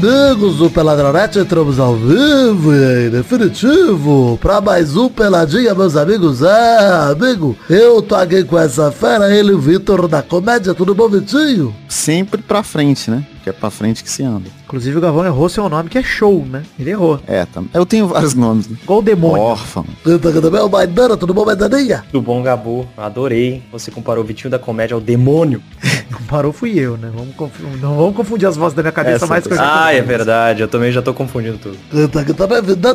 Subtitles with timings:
[0.00, 6.40] amigos do Peladronete, entramos ao vivo e em definitivo pra mais um Peladinha, meus amigos.
[6.40, 11.06] É, amigo, eu tô aqui com essa fera, ele, o Vitor da comédia, tudo bom,
[11.06, 11.74] Vitinho?
[11.90, 13.26] Sempre pra frente, né?
[13.42, 14.48] Que é pra frente que se anda.
[14.64, 16.62] Inclusive o Gavão errou seu nome, que é show, né?
[16.78, 17.20] Ele errou.
[17.26, 17.60] É, tá.
[17.74, 18.68] Eu tenho vários nomes.
[18.68, 18.76] Né?
[18.80, 19.42] Igual o demônio.
[19.42, 19.84] Órfão.
[20.04, 22.04] Tudo bem, Maidana, tudo bom, Maidaninha?
[22.12, 22.86] Tudo bom, Gabu?
[22.96, 23.60] Adorei.
[23.72, 25.60] Você comparou o Vitinho da comédia ao demônio.
[26.12, 27.10] Comparou fui eu, né?
[27.14, 27.34] Vamos
[27.80, 30.60] não vamos confundir as vozes da minha cabeça Essa- mais com a Ah, é verdade.
[30.60, 31.76] Eu também já tô confundindo tudo.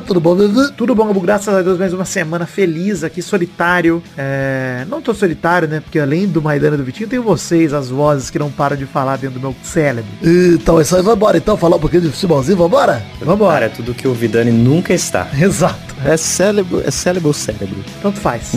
[0.05, 0.35] Tudo bom?
[0.75, 1.21] Tudo bom, Gabu?
[1.21, 4.01] Graças a Deus, mais uma semana feliz aqui, solitário.
[4.17, 4.85] É...
[4.89, 5.79] Não tô solitário, né?
[5.79, 8.84] Porque além do Maidana e do Vitinho, tem vocês, as vozes que não param de
[8.85, 10.11] falar dentro do meu cérebro.
[10.21, 13.05] Então é isso aí, vambora então, falar um pouquinho de futebolzinho, vambora?
[13.21, 13.53] Vambora.
[13.53, 15.27] Cara, é tudo que o Vidani nunca está.
[15.39, 15.95] Exato.
[16.05, 17.77] É cérebro, é cérebro ou cérebro?
[18.01, 18.51] Tanto faz.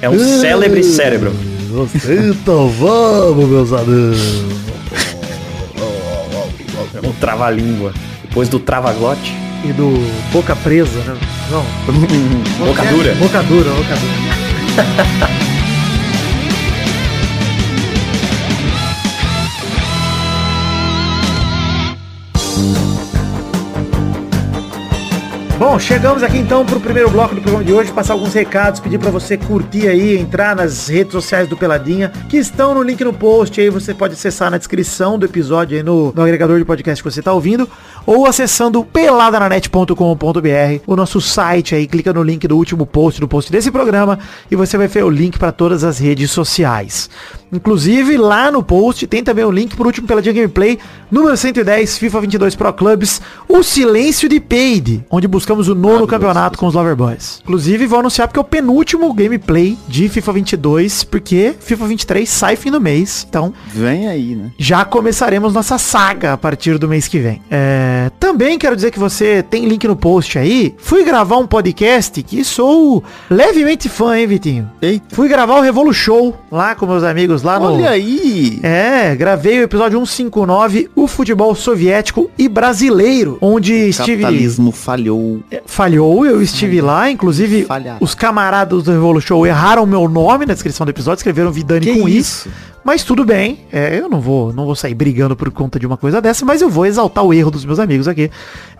[0.00, 1.32] É um célebre cérebro.
[2.08, 4.44] Então vamos, meus amigos.
[6.94, 7.92] É um trava-língua.
[8.22, 9.34] Depois do trava-glote.
[9.64, 9.94] E do
[10.32, 11.16] Boca Presa, né?
[11.50, 11.64] Não.
[12.66, 13.14] Boca dura.
[13.14, 15.36] Boca dura, boca dura.
[25.76, 28.98] Bom, chegamos aqui então pro primeiro bloco do programa de hoje, passar alguns recados, pedir
[28.98, 33.12] pra você curtir aí, entrar nas redes sociais do Peladinha, que estão no link no
[33.12, 37.04] post, aí você pode acessar na descrição do episódio aí no, no agregador de podcast
[37.04, 37.68] que você tá ouvindo,
[38.06, 43.52] ou acessando peladananet.com.br, o nosso site aí, clica no link do último post, do post
[43.52, 44.18] desse programa,
[44.50, 47.10] e você vai ver o link para todas as redes sociais.
[47.52, 50.78] Inclusive, lá no post tem também o link pro último Peladinha Gameplay,
[51.10, 56.58] número 110, FIFA 22 Pro Clubs, o Silêncio de Peide, onde buscamos o nono campeonato
[56.58, 57.40] com os Loverboys.
[57.42, 62.56] Inclusive, vou anunciar porque é o penúltimo gameplay de FIFA 22, porque FIFA 23 sai
[62.56, 64.50] fim do mês, então Vem aí, né?
[64.58, 67.40] já começaremos nossa saga a partir do mês que vem.
[67.50, 70.74] É, também quero dizer que você tem link no post aí.
[70.78, 74.70] Fui gravar um podcast que sou levemente fã, hein, Vitinho?
[74.82, 75.14] Eita.
[75.14, 77.66] Fui gravar o Revolu Show lá com meus amigos lá no...
[77.74, 78.58] Olha aí!
[78.62, 84.22] É, gravei o episódio 159, o futebol soviético e brasileiro, onde O estive...
[84.22, 85.40] capitalismo falhou.
[85.66, 87.98] Falhou, eu estive lá, inclusive Falharam.
[88.00, 92.00] os camaradas do Revolu Show erraram meu nome na descrição do episódio, escreveram Vidani Que
[92.00, 92.48] com isso?
[92.48, 92.75] isso.
[92.86, 95.96] Mas tudo bem, é, eu não vou, não vou sair brigando por conta de uma
[95.96, 98.30] coisa dessa, mas eu vou exaltar o erro dos meus amigos aqui.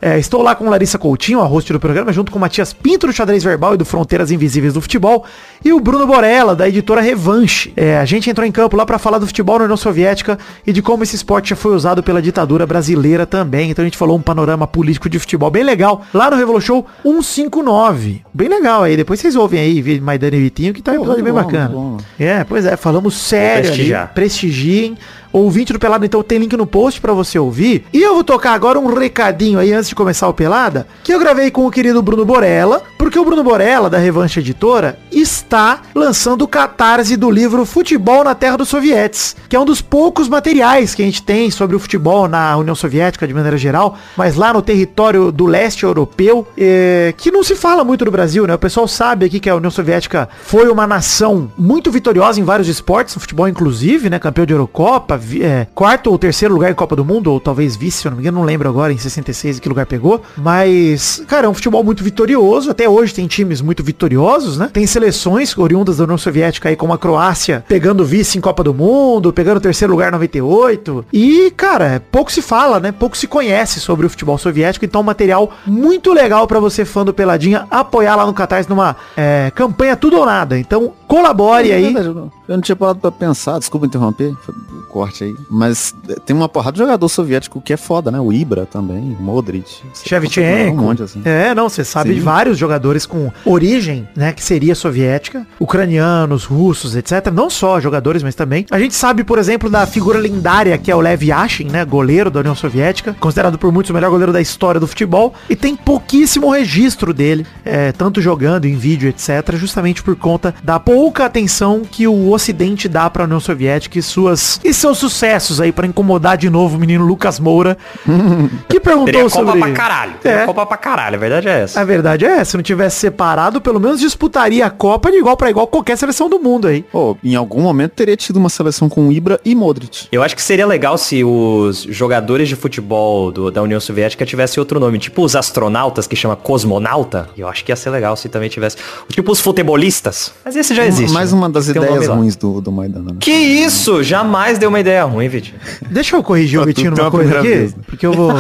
[0.01, 3.09] É, estou lá com Larissa Coutinho, a host do programa, junto com o Matias Pinto
[3.09, 5.25] do Xadrez Verbal e do Fronteiras Invisíveis do Futebol,
[5.65, 7.73] e o Bruno Borella, da editora Revanche.
[7.77, 10.73] É, a gente entrou em campo lá para falar do futebol na União Soviética e
[10.73, 13.73] de como esse esporte já foi usado pela ditadura brasileira também.
[13.73, 16.87] Então a gente falou um panorama político de futebol bem legal, lá no Revolu Show
[17.03, 18.23] 159.
[18.33, 21.33] Bem legal aí, depois vocês ouvem aí, Maidana e Vitinho, que tá um episódio bem
[21.33, 21.69] bom, bacana.
[21.71, 21.97] bom.
[22.21, 23.96] É, pois é, falamos sério ali.
[24.05, 24.15] Prestigiar.
[24.15, 24.99] Prestigiem.
[25.33, 27.85] Ouvinte do Pelada, então tem link no post pra você ouvir.
[27.93, 31.19] E eu vou tocar agora um recadinho aí antes de começar o Pelada, que eu
[31.19, 36.43] gravei com o querido Bruno Borella, porque o Bruno Borella, da Revanche Editora, está lançando
[36.43, 40.93] o catarse do livro Futebol na Terra dos Sovietes, que é um dos poucos materiais
[40.93, 44.53] que a gente tem sobre o futebol na União Soviética de maneira geral, mas lá
[44.53, 48.55] no território do leste europeu, é, que não se fala muito do Brasil, né?
[48.55, 52.67] O pessoal sabe aqui que a União Soviética foi uma nação muito vitoriosa em vários
[52.67, 54.19] esportes, no futebol inclusive, né?
[54.19, 57.99] Campeão de Eurocopa, é, quarto ou terceiro lugar em Copa do Mundo, ou talvez vice,
[57.99, 60.21] se eu não me engano, não lembro agora, em 66 em que lugar pegou.
[60.37, 64.71] Mas, cara, é um futebol muito vitorioso, até hoje tem times muito vitoriosos, né?
[64.73, 68.75] Tem seleções oriundas da União Soviética aí, como a Croácia, pegando vice em Copa do
[68.75, 71.07] Mundo, pegando terceiro lugar em 98.
[71.13, 72.93] E, cara, pouco se fala, né?
[72.93, 77.05] Pouco se conhece sobre o futebol soviético, então um material muito legal pra você, fã
[77.05, 80.59] do Peladinha, apoiar lá no Catarse numa é, campanha tudo ou nada.
[80.59, 81.95] Então, colabore É aí.
[81.95, 85.35] eu não- tinha parado pra pensar, desculpa interromper, o corte aí.
[85.51, 88.19] Mas eh, tem uma porrada de jogador soviético que é foda, né?
[88.21, 89.83] O Ibra também, Modric.
[90.05, 90.73] Shevchenko.
[90.81, 91.23] Um monte assim.
[91.25, 92.15] É, não, você sabe Sim.
[92.17, 97.31] de vários jogadores com origem, né, que seria soviética, ucranianos, russos, etc.
[97.33, 98.65] Não só jogadores, mas também.
[98.71, 102.31] A gente sabe, por exemplo, da figura lendária que é o Lev Yashin, né, goleiro
[102.31, 105.77] da União Soviética, considerado por muitos o melhor goleiro da história do futebol, e tem
[105.77, 111.83] pouquíssimo registro dele, é, tanto jogando em vídeo, etc, justamente por conta da pouca atenção
[111.83, 116.39] que o Ocidente dá pra União Soviética e suas e seus sucessos aí pra incomodar
[116.39, 117.77] de novo o menino Lucas Moura,
[118.67, 120.13] que perguntou Teria Copa sobre pra caralho.
[120.23, 120.47] Teria É.
[120.47, 121.17] Copa pra caralho.
[121.17, 121.81] A verdade é essa.
[121.83, 125.51] a verdade é, se não tivesse separado, pelo menos disputaria a Copa de igual pra
[125.51, 126.83] igual qualquer seleção do mundo aí.
[126.91, 130.09] Pô, em algum momento teria tido uma seleção com Ibra e Modric.
[130.11, 134.59] Eu acho que seria legal se os jogadores de futebol do- da União Soviética tivessem
[134.63, 134.99] outro nome.
[134.99, 137.29] Tipo os astronautas, que chama cosmonauta.
[137.37, 138.79] Eu acho que ia ser legal se também tivesse.
[139.11, 140.33] Tipo os futebolistas.
[140.43, 141.13] Mas esse já existe.
[141.13, 143.13] mais uma das Tem ideias ruins do, do Maidana.
[143.13, 143.17] né?
[143.21, 144.03] Que isso?
[144.03, 145.57] Jamais deu uma ideia ruim, Vitinho.
[145.91, 147.83] Deixa eu corrigir o Só Vitinho numa uma coisa aqui, vez, né?
[147.87, 148.33] porque eu vou...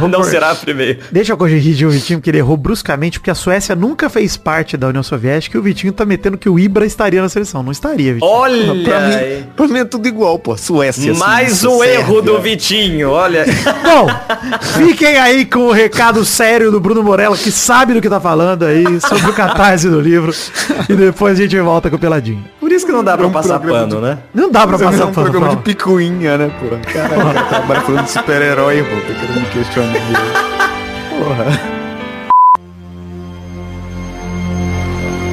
[0.00, 0.98] vou Não cor- será a primeira.
[1.10, 4.76] Deixa eu corrigir o Vitinho, porque ele errou bruscamente, porque a Suécia nunca fez parte
[4.76, 7.62] da União Soviética e o Vitinho tá metendo que o Ibra estaria na seleção.
[7.62, 8.30] Não estaria, Vitinho.
[8.30, 10.56] Olha Pra mim, pra mim é tudo igual, pô.
[10.56, 11.98] Suécia, Mais Suíça, um Sérvia.
[12.00, 13.44] erro do Vitinho, olha.
[13.84, 14.08] Bom,
[14.86, 18.64] fiquem aí com o recado sério do Bruno Morella, que sabe do que tá falando
[18.64, 20.32] aí, sobre o catarse do livro.
[20.88, 22.44] E depois a gente volta com o Peladinho.
[22.60, 24.18] Por isso que não dá pra um passar pano, né?
[24.34, 26.80] Não dá pra Você passar é um pano programa pra de picuinha, né, porra?
[26.80, 28.96] Caralho, cara trabalha falando de super-herói, pô.
[28.96, 29.94] Tá querendo me questionar.
[31.18, 31.74] Porra.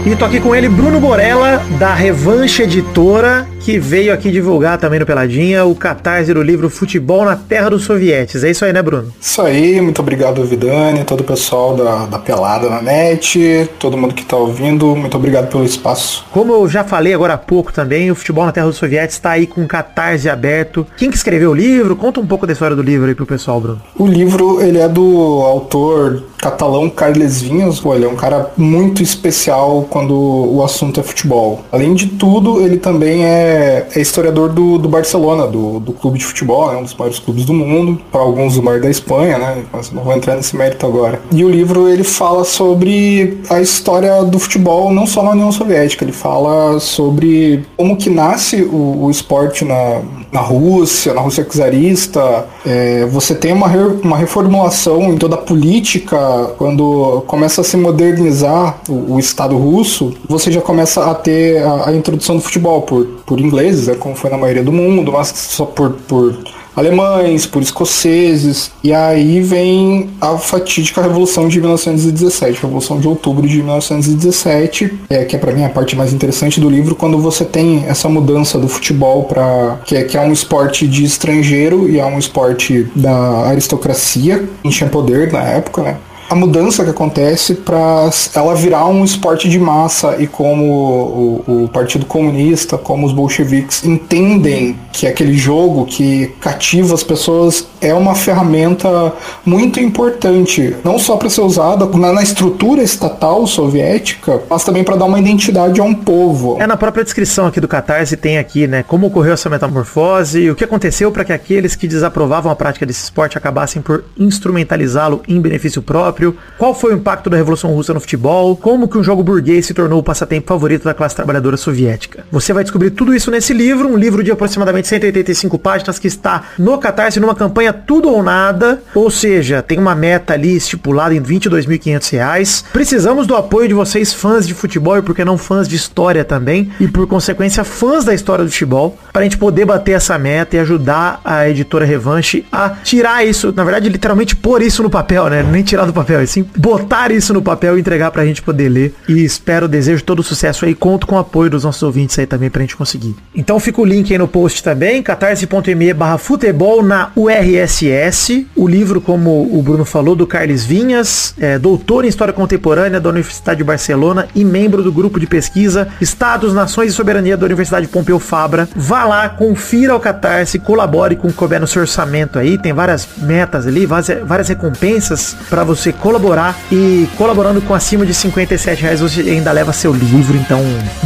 [0.03, 4.99] E tô aqui com ele, Bruno Borella, da Revanche Editora, que veio aqui divulgar também
[4.99, 8.43] no Peladinha o catarse do livro Futebol na Terra dos Sovietes.
[8.43, 9.13] É isso aí, né, Bruno?
[9.19, 14.15] Isso aí, muito obrigado Vidani, todo o pessoal da, da Pelada na net, todo mundo
[14.15, 16.25] que tá ouvindo, muito obrigado pelo espaço.
[16.31, 19.31] Como eu já falei agora há pouco também, o Futebol na Terra dos Sovietes está
[19.31, 20.85] aí com um catarse aberto.
[20.97, 21.95] Quem que escreveu o livro?
[21.95, 23.81] Conta um pouco da história do livro aí pro pessoal, Bruno.
[23.97, 29.85] O livro, ele é do autor catalão Carles Vinhas, ele é um cara muito especial
[29.89, 31.59] quando o assunto é futebol.
[31.71, 36.25] Além de tudo, ele também é, é historiador do, do Barcelona, do, do clube de
[36.25, 39.63] futebol, né, um dos maiores clubes do mundo, para alguns o maior da Espanha, né,
[39.71, 41.21] mas não vou entrar nesse mérito agora.
[41.31, 46.03] E o livro, ele fala sobre a história do futebol, não só na União Soviética,
[46.03, 50.01] ele fala sobre como que nasce o, o esporte na,
[50.31, 52.45] na Rússia, na Rússia czarista.
[52.65, 56.17] É, você tem uma, re- uma reformulação em toda a política,
[56.57, 61.89] quando começa a se modernizar o, o Estado russo, você já começa a ter a,
[61.89, 65.27] a introdução do futebol por, por ingleses, né, como foi na maioria do mundo, mas
[65.29, 66.37] só por, por
[66.75, 73.45] alemães, por escoceses, e aí vem a fatídica Revolução de 1917, a Revolução de Outubro
[73.47, 77.43] de 1917, é, que é para mim a parte mais interessante do livro, quando você
[77.43, 81.99] tem essa mudança do futebol para que, é- que é um esporte de estrangeiro e
[81.99, 85.97] é um esporte da aristocracia, que tinha poder na época, né?
[86.31, 91.67] A mudança que acontece para ela virar um esporte de massa e como o, o
[91.67, 98.15] Partido Comunista, como os bolcheviques entendem que aquele jogo que cativa as pessoas é uma
[98.15, 99.13] ferramenta
[99.45, 104.95] muito importante, não só para ser usada na, na estrutura estatal soviética, mas também para
[104.95, 106.61] dar uma identidade a um povo.
[106.61, 110.55] É na própria descrição aqui do Catarse tem aqui, né, como ocorreu essa metamorfose, o
[110.55, 115.41] que aconteceu para que aqueles que desaprovavam a prática desse esporte acabassem por instrumentalizá-lo em
[115.41, 116.20] benefício próprio,
[116.57, 119.73] qual foi o impacto da Revolução Russa no futebol, como que um jogo burguês se
[119.73, 122.25] tornou o passatempo favorito da classe trabalhadora soviética.
[122.31, 126.43] Você vai descobrir tudo isso nesse livro, um livro de aproximadamente 185 páginas que está
[126.57, 131.21] no Catarse numa campanha tudo ou nada, ou seja, tem uma meta ali estipulada em
[131.21, 132.65] 22.500 reais.
[132.71, 136.71] Precisamos do apoio de vocês, fãs de futebol e porque não fãs de história também,
[136.79, 140.55] e por consequência fãs da história do futebol, para a gente poder bater essa meta
[140.55, 145.29] e ajudar a editora Revanche a tirar isso, na verdade, literalmente pôr isso no papel,
[145.29, 145.43] né?
[145.43, 148.69] Nem tirar do papel, e sim botar isso no papel e entregar pra gente poder
[148.69, 148.93] ler.
[149.07, 152.49] E espero, desejo todo sucesso aí, conto com o apoio dos nossos ouvintes aí também
[152.49, 153.15] pra gente conseguir.
[153.35, 158.47] Então fica o link aí no post também, catarse.me barra futebol na URSS.
[158.55, 163.09] O livro, como o Bruno falou, do Carlos Vinhas, é, doutor em História Contemporânea da
[163.09, 167.87] Universidade de Barcelona e membro do grupo de pesquisa Estados, Nações e Soberania da Universidade
[167.87, 168.67] Pompeu Fabra.
[168.75, 172.57] Vá lá, confira o Catarse, colabore com o que no seu orçamento aí.
[172.57, 178.13] Tem várias metas ali, várias, várias recompensas para você colorar e colaborando com acima de
[178.13, 180.37] 57 reais você ainda leva seu livro.
[180.37, 180.61] Então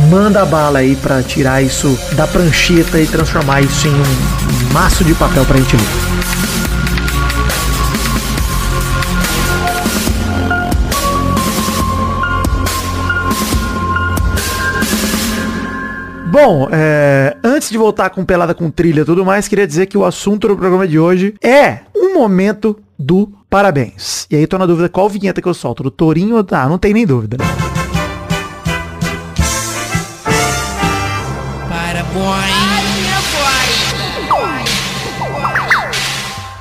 [0.10, 5.13] manda bala aí para tirar isso da prancheta e transformar isso em um maço de
[5.13, 6.15] papel pra gente ler.
[16.36, 19.98] Bom, é, antes de voltar com pelada com trilha e tudo mais, queria dizer que
[19.98, 24.25] o assunto do programa de hoje é um momento do parabéns.
[24.30, 26.64] E aí tô na dúvida qual vinheta que eu solto, do Torinho ou da...
[26.64, 27.38] Ah, não tem nem dúvida.
[27.38, 27.46] né?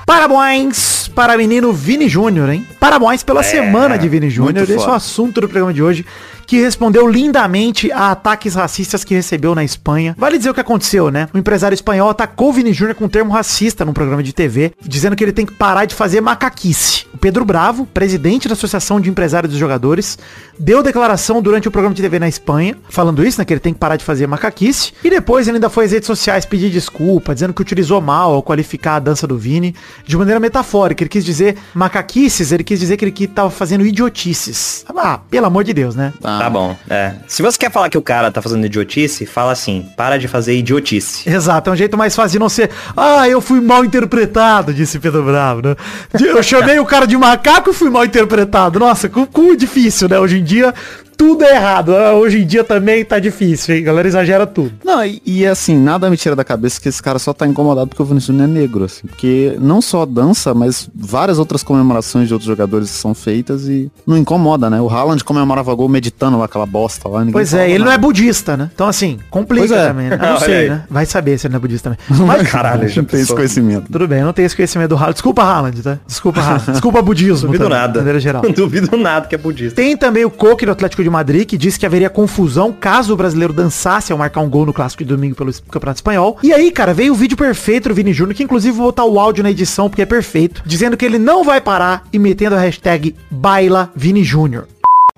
[0.06, 2.66] Parabéns para menino Vini Júnior, hein?
[2.78, 4.68] Parabéns pela semana de Vini Júnior.
[4.68, 6.04] Esse é o assunto do programa de hoje,
[6.46, 10.14] que respondeu lindamente a ataques racistas que recebeu na Espanha.
[10.18, 11.28] Vale dizer o que aconteceu, né?
[11.32, 14.72] O empresário espanhol atacou o Vini Júnior com um termo racista num programa de TV,
[14.82, 17.06] dizendo que ele tem que parar de fazer macaquice.
[17.20, 20.18] Pedro Bravo, presidente da Associação de Empresários e Jogadores,
[20.58, 23.72] deu declaração durante o programa de TV na Espanha, falando isso, né, que ele tem
[23.72, 27.34] que parar de fazer macaquice, e depois ele ainda foi às redes sociais pedir desculpa,
[27.34, 29.74] dizendo que utilizou mal ao qualificar a dança do Vini,
[30.06, 33.86] de maneira metafórica, ele quis dizer macaquices, ele quis dizer que ele que tava fazendo
[33.86, 34.84] idiotices.
[34.94, 36.12] Ah, pelo amor de Deus, né?
[36.38, 37.14] Tá bom, é.
[37.26, 40.56] Se você quer falar que o cara tá fazendo idiotice, fala assim, para de fazer
[40.56, 41.28] idiotice.
[41.28, 44.98] Exato, é um jeito mais fácil de não ser, ah, eu fui mal interpretado, disse
[44.98, 45.76] Pedro Bravo, né?
[46.20, 48.78] Eu chamei o cara de macaco e fui mal interpretado.
[48.78, 50.18] Nossa, com, com difícil, né?
[50.18, 50.74] Hoje em dia,
[51.16, 51.94] tudo é errado.
[51.94, 53.82] Ah, Hoje em dia também tá difícil, hein?
[53.82, 54.72] A galera exagera tudo.
[54.84, 57.88] Não, e, e, assim, nada me tira da cabeça que esse cara só tá incomodado
[57.88, 59.06] porque o Vinicius não é negro, assim.
[59.06, 64.16] Porque não só dança, mas várias outras comemorações de outros jogadores são feitas e não
[64.16, 64.80] incomoda, né?
[64.80, 67.20] O Haaland comemorava gol meditando lá aquela bosta lá.
[67.20, 67.96] ninguém Pois é, ele não nada.
[67.96, 68.70] é budista, né?
[68.74, 69.88] Então, assim, complica é.
[69.88, 70.18] também, né?
[70.24, 70.68] Eu não sei, aí.
[70.70, 70.84] né?
[70.88, 72.26] Vai saber se ele não é budista também.
[72.26, 73.90] Mas, Caralho, já Não tem esse conhecimento.
[73.90, 75.14] tudo bem, eu não tenho esse conhecimento do Haaland.
[75.14, 75.98] Desculpa, Haaland, tá?
[76.06, 76.72] Desculpa, Haaland.
[76.72, 77.46] Desculpa, budismo.
[77.48, 77.92] Duvido também, nada.
[77.92, 78.42] De maneira geral.
[78.54, 79.76] Duvido nada que é budista.
[79.76, 83.16] Tem também o Coque do Atlético de Madrid, que disse que haveria confusão caso o
[83.16, 86.38] brasileiro dançasse ao marcar um gol no clássico de domingo pelo Campeonato Espanhol.
[86.42, 89.20] E aí, cara, veio o vídeo perfeito do Vini Júnior, que inclusive vou botar o
[89.20, 92.58] áudio na edição, porque é perfeito, dizendo que ele não vai parar e metendo a
[92.58, 94.66] hashtag Baila Vini Júnior.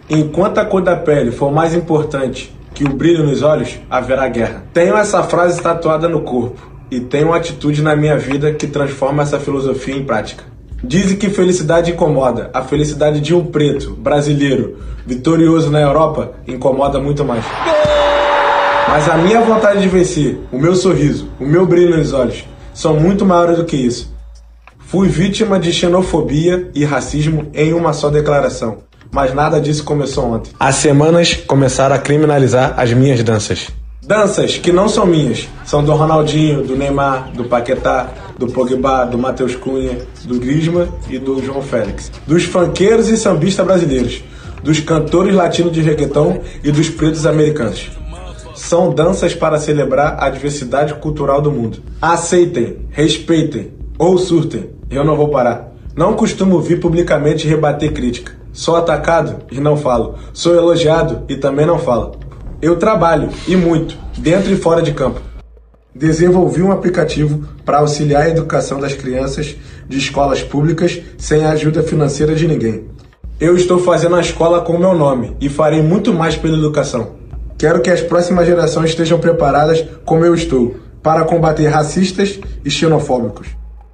[0.09, 4.65] Enquanto a cor da pele for mais importante que o brilho nos olhos, haverá guerra.
[4.73, 9.23] Tenho essa frase tatuada no corpo e tenho uma atitude na minha vida que transforma
[9.23, 10.45] essa filosofia em prática.
[10.83, 12.51] Dizem que felicidade incomoda.
[12.53, 17.45] A felicidade de um preto, brasileiro, vitorioso na Europa, incomoda muito mais.
[18.89, 22.99] Mas a minha vontade de vencer, o meu sorriso, o meu brilho nos olhos, são
[22.99, 24.15] muito maiores do que isso.
[24.79, 28.79] Fui vítima de xenofobia e racismo em uma só declaração.
[29.11, 30.53] Mas nada disso começou ontem.
[30.59, 33.69] Há semanas começaram a criminalizar as minhas danças.
[34.03, 39.19] Danças que não são minhas, são do Ronaldinho, do Neymar, do Paquetá, do Pogba, do
[39.19, 42.13] Matheus Cunha, do Griezmann e do João Félix.
[42.27, 44.23] Dos funkeiros e sambistas brasileiros,
[44.63, 47.91] dos cantores latinos de reggaeton e dos pretos americanos.
[48.55, 51.83] São danças para celebrar a diversidade cultural do mundo.
[52.01, 54.71] Aceitem, respeitem ou surtem.
[54.91, 55.73] Eu não vou parar.
[55.97, 58.33] Não costumo vir publicamente rebater crítica.
[58.53, 60.15] Sou atacado e não falo.
[60.33, 62.17] Sou elogiado e também não falo.
[62.61, 65.21] Eu trabalho e muito, dentro e fora de campo.
[65.95, 69.55] Desenvolvi um aplicativo para auxiliar a educação das crianças
[69.87, 72.87] de escolas públicas sem a ajuda financeira de ninguém.
[73.39, 77.17] Eu estou fazendo a escola com o meu nome e farei muito mais pela educação.
[77.59, 83.49] Quero que as próximas gerações estejam preparadas como eu estou para combater racistas e xenofóbicos.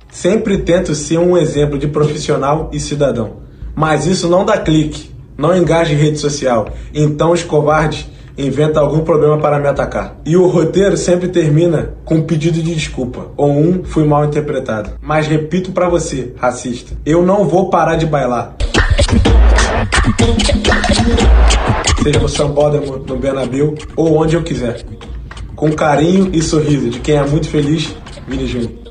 [0.08, 3.38] Sempre tento ser um exemplo de profissional e cidadão,
[3.74, 6.68] mas isso não dá clique, não engaja em rede social.
[6.94, 10.16] Então os covardes inventam algum problema para me atacar.
[10.24, 14.92] E o roteiro sempre termina com um pedido de desculpa ou um fui mal interpretado.
[15.00, 18.56] Mas repito para você, racista, eu não vou parar de bailar.
[22.02, 24.84] Seja no Sambódromo, no Bernabéu ou onde eu quiser.
[25.54, 27.94] Com carinho e sorriso de quem é muito feliz,
[28.26, 28.81] Vini Júnior.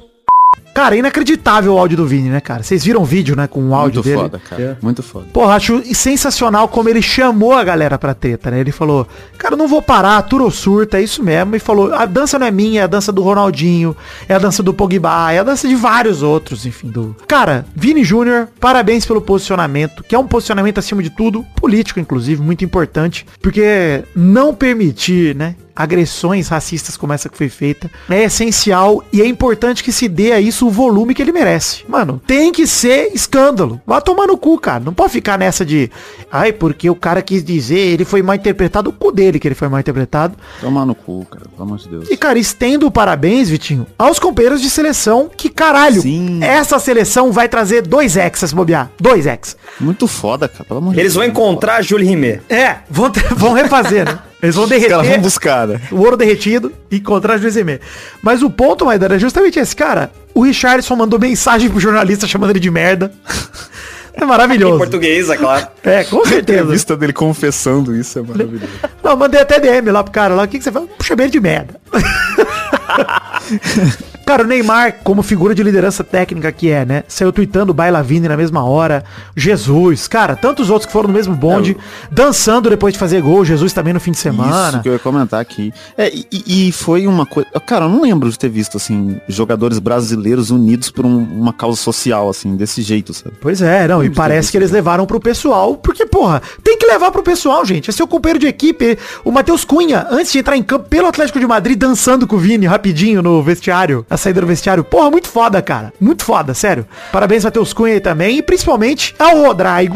[0.82, 2.64] Cara, é inacreditável o áudio do Vini, né, cara?
[2.64, 4.18] Vocês viram o vídeo, né, com o áudio Muito dele?
[4.18, 4.78] foda, cara.
[4.82, 5.28] Muito foda.
[5.32, 8.62] Porra, acho sensacional como ele chamou a galera pra treta, né?
[8.62, 9.08] Ele falou,
[9.38, 11.56] cara, eu não vou parar, turo surta, é isso mesmo.
[11.56, 13.96] E falou, a dança não é minha, é a dança do Ronaldinho,
[14.28, 17.16] é a dança do Pogba, é a dança de vários outros, enfim, do...
[17.28, 22.42] Cara, Vini Júnior, parabéns pelo posicionamento, que é um posicionamento, acima de tudo, político, inclusive,
[22.42, 29.04] muito importante, porque não permitir, né, agressões racistas como essa que foi feita é essencial
[29.12, 31.84] e é importante que se dê a isso o volume que ele merece.
[31.88, 33.80] Mano, tem que ser escândalo.
[33.86, 34.80] Vai tomar no cu, cara.
[34.84, 35.90] Não pode ficar nessa de,
[36.32, 39.56] ai, porque o cara quis dizer, ele foi mal interpretado, o cu dele que ele
[39.56, 40.36] foi mal interpretado.
[40.60, 41.46] Tomar no cu, cara.
[41.50, 42.10] Pelo amor de Deus.
[42.10, 46.40] E, cara, estendo parabéns, Vitinho, aos companheiros de seleção, que caralho, Sim.
[46.44, 48.90] essa seleção vai trazer dois ex, se bobear.
[49.00, 49.56] Dois ex.
[49.80, 50.64] Muito foda, cara.
[50.66, 51.32] Pelo amor de Eles vão Deus.
[51.32, 52.42] encontrar a Jules Rimet.
[52.50, 54.20] É, vão, ter- vão refazer, né?
[54.42, 55.82] Eles vão Os caras derreter vão buscar, né?
[55.92, 57.80] o ouro derretido e encontrar as e
[58.24, 60.12] Mas o ponto, Maidana, é justamente esse, cara.
[60.34, 63.12] O Richardson mandou mensagem pro jornalista chamando ele de merda.
[64.14, 64.78] É Em maravilhoso.
[64.78, 65.68] português, é claro.
[65.86, 66.60] É, com A certeza.
[66.64, 68.68] entrevista dele confessando isso é maravilhoso.
[69.02, 70.44] Não, mandei até DM lá pro cara lá.
[70.44, 70.86] O que, que você fala?
[70.98, 71.76] Puxa, ele de merda.
[74.26, 77.04] Cara, o Neymar, como figura de liderança técnica que é, né?
[77.08, 79.04] Saiu tweetando o Bailavini na mesma hora.
[79.36, 81.76] Jesus, cara, tantos outros que foram no mesmo bonde,
[82.10, 83.44] dançando depois de fazer gol.
[83.44, 84.70] Jesus também no fim de semana.
[84.70, 85.74] Isso que eu ia comentar aqui.
[85.98, 87.50] É, e, e foi uma coisa.
[87.66, 91.78] Cara, eu não lembro de ter visto, assim, jogadores brasileiros unidos por um- uma causa
[91.78, 93.36] social, assim, desse jeito, sabe?
[93.42, 96.86] Pois é, não, e Vamos parece que eles levaram pro pessoal, porque, porra, tem que
[96.86, 97.90] levar pro pessoal, gente.
[97.90, 101.40] É seu companheiro de equipe, o Matheus Cunha, antes de entrar em campo pelo Atlético
[101.40, 104.06] de Madrid, dançando com o Vini rapidinho no vestiário.
[104.10, 104.84] A saída do vestiário.
[104.84, 105.94] Porra, muito foda, cara.
[106.00, 106.86] Muito foda, sério.
[107.12, 108.38] Parabéns, Matheus Cunha aí também.
[108.38, 109.96] E principalmente ao Rodrigo,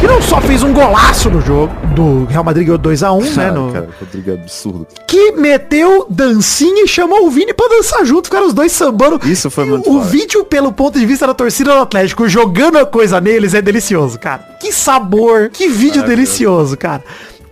[0.00, 3.50] que não só fez um golaço no jogo do Real Madrid ganhou 2x1, né?
[3.50, 4.86] No, cara, Rodrigo é absurdo.
[5.06, 8.26] que meteu dancinha e chamou o Vini pra dançar junto.
[8.26, 9.20] Ficaram os dois sambando.
[9.24, 12.84] Isso foi muito O vídeo, pelo ponto de vista da torcida do Atlético, jogando a
[12.86, 14.42] coisa neles, é delicioso, cara.
[14.60, 17.02] Que sabor, que vídeo delicioso, cara.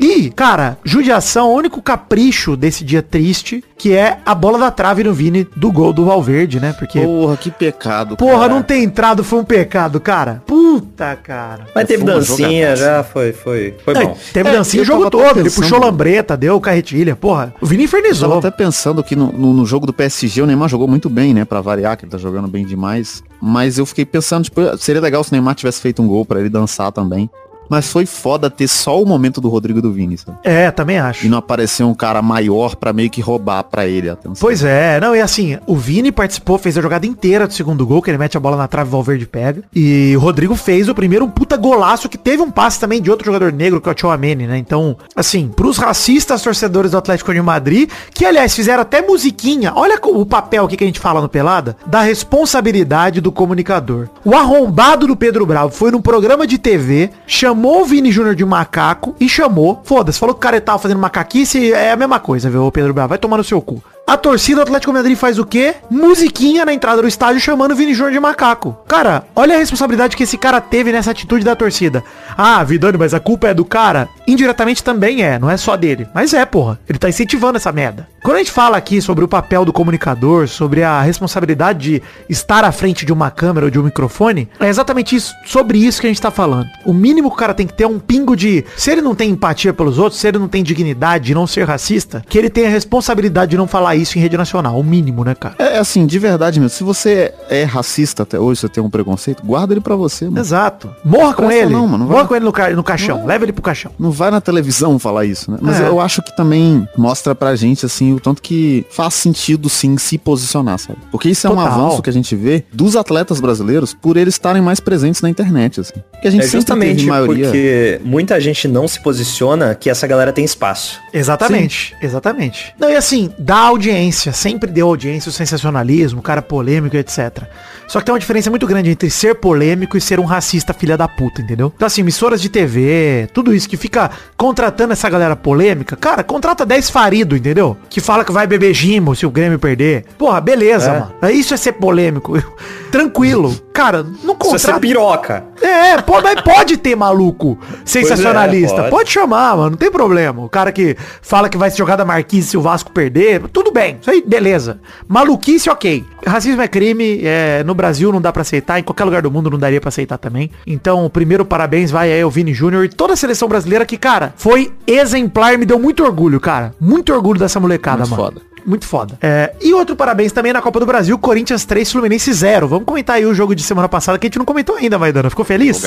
[0.03, 5.05] E, cara, judiação, o único capricho desse dia triste, que é a bola da trave
[5.05, 6.73] no Vini do gol do Valverde, né?
[6.79, 8.17] Porque, Porra, que pecado.
[8.17, 8.49] porra, cara.
[8.55, 10.43] não ter entrado foi um pecado, cara.
[10.47, 11.67] Puta, cara.
[11.75, 12.85] Mas teve uma dancinha, jogadaça.
[12.85, 14.17] já foi, foi, foi Não, bom.
[14.33, 15.23] teve É, dancinha o eu jogo todo.
[15.39, 17.15] Ele pensando- puxou lambreta, deu carretilha.
[17.17, 18.39] Porra, o Vini Eu tava infernizou.
[18.39, 21.45] até pensando que no, no- no jogo do PSG o Neymar jogou muito bem, né?
[21.45, 23.23] Pra variar, que ele tá jogando bem demais.
[23.41, 26.41] Mas eu fiquei pensando, tipo, seria legal se o Neymar tivesse feito um gol pra
[26.41, 27.29] ele dançar também.
[27.73, 30.37] Mas foi foda ter só o momento do Rodrigo do Vini, sabe?
[30.45, 31.25] É, também acho.
[31.25, 34.35] E não aparecer um cara maior pra meio que roubar pra ele a atenção.
[34.39, 38.03] Pois é, não, e assim, o Vini participou, fez a jogada inteira do segundo gol,
[38.03, 39.63] que ele mete a bola na trave e o Valverde pega.
[39.75, 43.11] E o Rodrigo fez o primeiro um puta golaço, que teve um passe também de
[43.11, 44.59] outro jogador negro, que é o Tchouameni, né?
[44.59, 49.99] Então, assim, pros racistas torcedores do Atlético de Madrid, que aliás fizeram até musiquinha, olha
[50.05, 54.09] o papel aqui que a gente fala no Pelada, da responsabilidade do comunicador.
[54.27, 58.45] O arrombado do Pedro Bravo foi num programa de TV, chamou o Vini Júnior de
[58.45, 62.51] macaco e chamou, foda-se, falou que o cara tava fazendo macaquice, é a mesma coisa,
[62.51, 63.83] viu, Pedro Bravo, vai tomar no seu cu.
[64.13, 65.75] A torcida do Atlético Madrid faz o quê?
[65.91, 68.77] Musiquinha na entrada do estádio chamando o Vini Júnior de macaco.
[68.87, 72.05] Cara, olha a responsabilidade que esse cara teve nessa atitude da torcida.
[72.37, 74.07] Ah, Vidani, mas a culpa é do cara?
[74.29, 76.07] Indiretamente também é, não é só dele.
[76.15, 76.79] Mas é, porra.
[76.87, 78.07] Ele tá incentivando essa merda.
[78.23, 82.65] Quando a gente fala aqui sobre o papel do comunicador, sobre a responsabilidade de estar
[82.65, 86.07] à frente de uma câmera ou de um microfone, é exatamente isso, sobre isso que
[86.07, 86.69] a gente tá falando.
[86.85, 88.63] O mínimo que o cara tem que ter é um pingo de...
[88.77, 91.67] Se ele não tem empatia pelos outros, se ele não tem dignidade de não ser
[91.67, 94.79] racista, que ele tenha a responsabilidade de não falar isso em rede nacional.
[94.79, 95.55] O mínimo, né, cara?
[95.59, 96.71] É assim, de verdade mesmo.
[96.77, 100.39] Se você é racista até hoje, você tem um preconceito, guarda ele pra você, mano.
[100.39, 100.91] Exato.
[101.05, 101.73] Morra com ele.
[101.73, 103.25] não, mano, Morra vai- com ele no, ca- no caixão.
[103.27, 103.93] Leva ele pro caixão.
[103.99, 105.59] Não vai na televisão falar isso, né?
[105.61, 105.87] Mas É.
[105.89, 110.19] eu acho que também mostra pra gente, assim, o tanto que faz sentido, sim, se
[110.19, 110.99] posicionar, sabe?
[111.11, 111.73] Porque isso é um Total.
[111.73, 115.81] avanço que a gente vê dos atletas brasileiros por eles estarem mais presentes na internet,
[115.81, 115.95] assim.
[116.13, 117.45] Porque a gente É sempre justamente teve maioria...
[117.47, 120.99] porque muita gente não se posiciona que essa galera tem espaço.
[121.13, 122.75] Exatamente, exatamente.
[122.79, 127.43] Não, e assim, dá audiência, sempre deu audiência, o sensacionalismo, o cara polêmico, etc.
[127.89, 130.97] Só que tem uma diferença muito grande entre ser polêmico e ser um racista filha
[130.97, 131.73] da puta, entendeu?
[131.75, 136.65] Então assim, emissoras de TV, tudo isso que fica contratando essa galera polêmica, cara, contrata
[136.65, 137.77] 10 farido, entendeu?
[137.91, 140.05] Que fala que vai beber gimo se o Grêmio perder.
[140.17, 141.01] Porra, beleza, É.
[141.01, 141.35] mano.
[141.35, 142.41] Isso é ser polêmico.
[142.93, 143.53] Tranquilo.
[143.73, 144.81] Cara, não Isso é ser contrata...
[144.81, 145.45] piroca.
[145.61, 148.77] É, pode, mas pode ter maluco sensacionalista.
[148.77, 148.91] pode.
[148.91, 149.11] pode.
[149.11, 149.71] chamar, mano.
[149.71, 150.45] Não tem problema.
[150.45, 153.71] O cara que fala que vai se jogar da Marquise se o Vasco perder, tudo
[153.73, 153.99] bem.
[154.01, 154.81] Isso aí, beleza.
[155.09, 156.05] Maluquice, ok.
[156.27, 157.21] Racismo é crime.
[157.25, 158.79] é, no Brasil não dá pra aceitar.
[158.79, 160.51] Em qualquer lugar do mundo não daria pra aceitar também.
[160.67, 164.33] Então, primeiro parabéns vai aí ao Vini Júnior e toda a seleção brasileira que, cara,
[164.37, 165.57] foi exemplar.
[165.59, 166.75] Me deu muito orgulho, cara.
[166.81, 168.23] Muito orgulho dessa molecada, Muito mano.
[168.23, 168.52] foda.
[168.65, 169.19] Muito foda.
[169.21, 172.69] É, e outro parabéns também na Copa do Brasil, Corinthians 3, Fluminense 0.
[172.69, 175.29] Vamos comentar aí o jogo de semana passada que a gente não comentou ainda, Maidana.
[175.31, 175.83] Ficou feliz?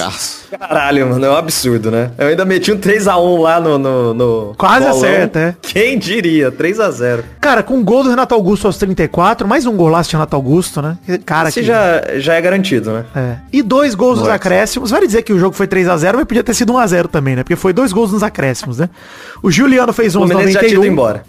[0.59, 2.11] Caralho, mano, é um absurdo, né?
[2.17, 3.77] Eu ainda meti um 3x1 lá no.
[3.77, 5.55] no, no Quase acerta, é.
[5.61, 6.51] Quem diria?
[6.51, 7.23] 3x0.
[7.39, 10.81] Cara, com o gol do Renato Augusto aos 34, mais um golaço de Renato Augusto,
[10.81, 10.97] né?
[11.25, 11.65] Cara, Esse que...
[11.65, 13.05] já, já é garantido, né?
[13.15, 13.35] É.
[13.51, 14.35] E dois gols nos Moleque.
[14.47, 14.91] acréscimos.
[14.91, 17.35] Vale dizer que o jogo foi 3 a 0 mas podia ter sido 1x0 também,
[17.35, 17.43] né?
[17.43, 18.89] Porque foi dois gols nos acréscimos, né?
[19.41, 20.91] O Juliano fez um O aos Menezes já tinha ido 91.
[20.91, 21.23] embora.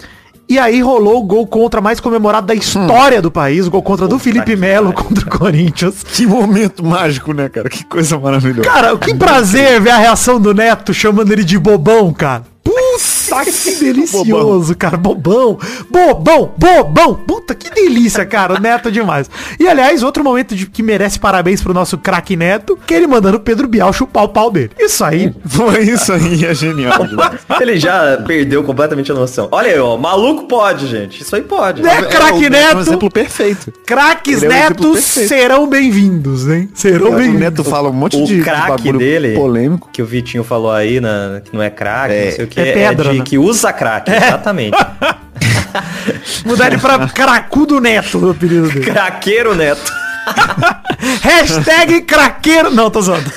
[0.48, 4.06] E aí rolou o gol contra mais comemorado da história do país, o gol contra
[4.06, 6.04] do Felipe Melo contra o Corinthians.
[6.04, 7.68] Que momento mágico, né, cara?
[7.68, 8.68] Que coisa maravilhosa.
[8.68, 12.44] Cara, que prazer ver a reação do Neto chamando ele de bobão, cara.
[12.70, 14.96] Puta, que delicioso, cara.
[14.96, 15.58] Bobão.
[15.90, 17.14] Bobão, bobão.
[17.14, 18.54] Puta, que delícia, cara.
[18.54, 19.30] O Neto é demais.
[19.58, 23.06] E, aliás, outro momento de, que merece parabéns pro nosso craque Neto, que é ele
[23.06, 24.70] mandando o Pedro Bial chupar o pau dele.
[24.78, 25.32] Isso aí.
[25.46, 26.94] Foi isso aí, é genial.
[27.60, 29.48] Ele já perdeu completamente a noção.
[29.50, 29.96] Olha aí, ó.
[29.96, 31.22] Maluco pode, gente.
[31.22, 31.82] Isso aí pode.
[31.82, 32.78] Né, craque É um Neto?
[32.80, 33.72] exemplo perfeito.
[33.86, 35.28] Craques é um Netos perfeito.
[35.28, 36.68] serão bem-vindos, hein?
[36.74, 37.40] Serão O bem-vindos.
[37.40, 39.88] Neto fala um monte o de, de craque bagulho dele, polêmico.
[39.92, 42.55] que o Vitinho falou aí, na, que não é craque, É, não sei o que,
[42.60, 43.24] é é, pedra, de né?
[43.24, 44.76] que usa craque, exatamente.
[46.44, 48.86] Mudar ele pra Cracudo Neto, o apelido dele.
[48.86, 49.92] Craqueiro Neto.
[51.22, 52.70] Hashtag craqueiro.
[52.70, 53.30] Não, tô zoando.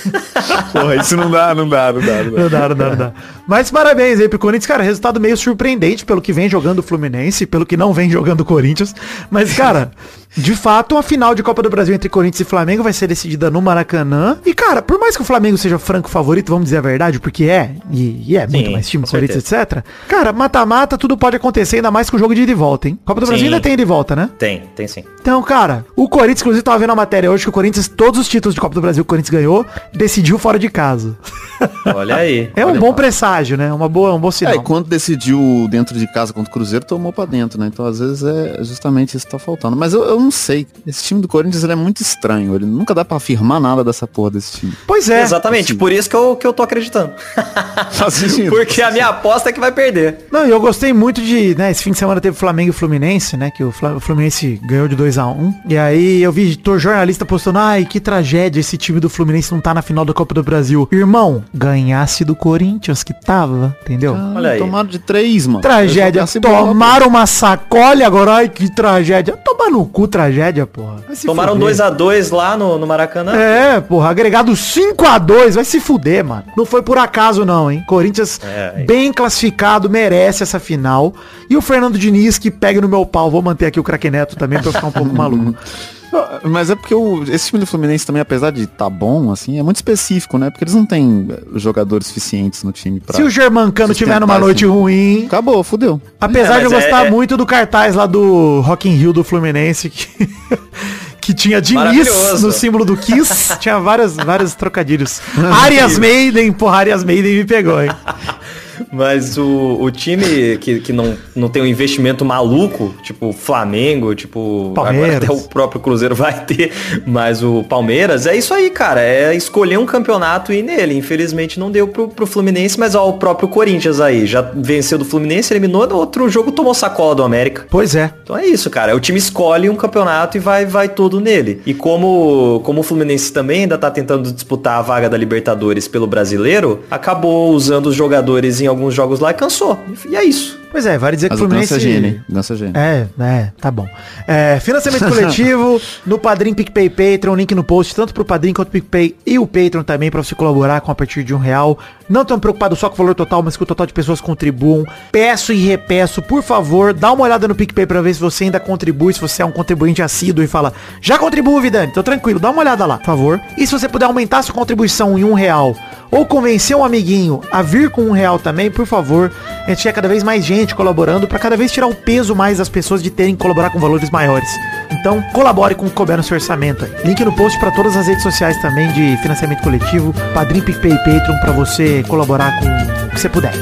[0.71, 2.41] Porra, isso não dá, não dá, não dá, não dá.
[2.41, 3.13] Não dá, não dá, não dá.
[3.47, 7.45] Mas parabéns aí pro Corinthians, cara, resultado meio surpreendente pelo que vem jogando o Fluminense,
[7.45, 8.95] pelo que não vem jogando o Corinthians.
[9.29, 9.91] Mas, cara,
[10.37, 13.49] De fato, a final de Copa do Brasil entre Corinthians e Flamengo vai ser decidida
[13.49, 14.37] no Maracanã.
[14.45, 17.45] E, cara, por mais que o Flamengo seja franco favorito, vamos dizer a verdade, porque
[17.45, 19.83] é, e, e é muito Sim, mais time, Corinthians, etc.
[20.07, 22.99] Cara, mata-mata, tudo pode acontecer, ainda mais com o jogo de ida e volta, hein?
[23.03, 23.53] Copa do Brasil Sim.
[23.53, 24.29] ainda tem ida e volta, né?
[24.37, 25.03] Tem, tem sim.
[25.19, 28.27] Então, cara, o Corinthians, inclusive, tava vendo a matéria hoje que o Corinthians, todos os
[28.27, 31.17] títulos de Copa do Brasil que o Corinthians ganhou, decidiu fora de casa.
[31.93, 32.51] Olha aí.
[32.55, 32.93] É um bom lá.
[32.93, 33.73] presságio, né?
[33.73, 34.55] Uma boa, um bom É, sinal.
[34.55, 37.67] e quando decidiu dentro de casa contra o Cruzeiro, tomou pra dentro, né?
[37.67, 39.75] Então, às vezes, é justamente isso que tá faltando.
[39.75, 40.67] Mas eu, eu não sei.
[40.85, 42.53] Esse time do Corinthians ele é muito estranho.
[42.53, 44.73] Ele nunca dá pra afirmar nada dessa porra desse time.
[44.85, 45.23] Pois é.
[45.23, 47.11] Exatamente, por isso que eu, que eu tô acreditando.
[48.49, 50.27] Porque a minha aposta é que vai perder.
[50.31, 53.35] Não, e eu gostei muito de, né, esse fim de semana teve Flamengo e Fluminense,
[53.35, 57.25] né, que o, Fluminense ganhou de 2 a 1 E aí eu vi tô jornalista
[57.25, 60.43] postando, ai, que tragédia esse time do Fluminense não tá na final da Copa do
[60.43, 60.87] Brasil.
[60.91, 64.15] Irmão, ganhasse do Corinthians que tava, entendeu?
[64.35, 64.59] Olha aí.
[64.59, 65.61] Tomaram de três, mano.
[65.61, 69.35] Tragédia, tomaram uma sacolha agora, ai que tragédia.
[69.37, 70.97] Toma no cu tragédia, porra.
[71.25, 71.75] Tomaram fuder.
[71.75, 73.33] 2x2 lá no, no Maracanã.
[73.35, 76.43] É, porra, agregado 5 a 2 vai se fuder, mano.
[76.57, 77.83] Não foi por acaso não, hein?
[77.87, 81.13] Corinthians É, bem classificado, merece essa final.
[81.49, 83.31] E o Fernando Diniz que pega no meu pau.
[83.31, 85.55] Vou manter aqui o craque Neto também pra eu ficar um pouco maluco.
[86.43, 89.63] Mas é porque o, esse time do Fluminense também, apesar de tá bom, assim, é
[89.63, 90.49] muito específico, né?
[90.49, 93.15] Porque eles não têm eh, jogadores suficientes no time pra...
[93.15, 94.71] Se o Germancano tiver numa noite time.
[94.71, 96.01] ruim, Acabou, fudeu.
[96.19, 99.13] apesar É, de eu é- gostar é- muito do cartaz lá do Rock in Rio
[99.13, 100.07] do Fluminense que
[101.21, 105.21] que tinha Diniz no símbolo do Kiss, tinha várias vários trocadilhos.
[105.61, 107.91] Arias Maiden, porra, Arias Maiden me pegou, hein?
[108.91, 114.71] Mas o, o time que, que não, não tem um investimento maluco, tipo Flamengo, tipo.
[114.75, 115.15] Palmeiras.
[115.15, 116.71] Agora até o próprio Cruzeiro vai ter,
[117.05, 119.01] mas o Palmeiras, é isso aí, cara.
[119.01, 120.95] É escolher um campeonato e ir nele.
[120.95, 124.25] Infelizmente não deu pro, pro Fluminense, mas ó, o próprio Corinthians aí.
[124.25, 127.65] Já venceu do Fluminense, eliminou, no outro jogo tomou sacola do América.
[127.69, 128.11] Pois é.
[128.23, 128.95] Então é isso, cara.
[128.95, 131.61] O time escolhe um campeonato e vai, vai tudo nele.
[131.65, 136.07] E como, como o Fluminense também ainda tá tentando disputar a vaga da Libertadores pelo
[136.07, 139.79] brasileiro, acabou usando os jogadores em alguns jogos lá e cansou.
[140.07, 140.58] E é isso.
[140.71, 141.73] Pois é, vale dizer Mas que o Fluminense...
[141.73, 142.21] É gênio, hein?
[142.29, 142.79] Ganso é.
[142.79, 143.87] É, é, tá bom.
[144.27, 148.79] É, financiamento coletivo no Padrim, PicPay, Patreon, link no post, tanto pro Padrim quanto pro
[148.79, 151.79] PicPay e o Patreon também, pra você colaborar com a partir de um real.
[152.07, 154.85] Não tão preocupado só com o valor total, mas que o total de pessoas contribuam.
[155.11, 158.59] Peço e repeço, por favor, dá uma olhada no PicPay pra ver se você ainda
[158.59, 162.51] contribui, se você é um contribuinte assíduo e fala, já contribuo, Vidani, tô tranquilo, dá
[162.51, 163.41] uma olhada lá, por favor.
[163.57, 165.75] E se você puder aumentar sua contribuição em um real,
[166.11, 169.31] ou convencer um amiguinho a vir com um real também, por favor.
[169.65, 172.57] A gente quer cada vez mais gente colaborando para cada vez tirar o peso mais
[172.57, 174.49] das pessoas de terem que colaborar com valores maiores.
[174.91, 176.85] Então, colabore com o que couber no seu orçamento.
[177.05, 180.97] Link no post para todas as redes sociais também de financiamento coletivo, Padrim, PicPay e
[180.97, 182.65] Patreon para você colaborar com
[183.05, 183.53] o que você puder.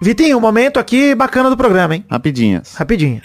[0.00, 2.04] Vitinho, um momento aqui bacana do programa, hein?
[2.10, 2.74] Rapidinhas.
[2.74, 3.22] Rapidinho.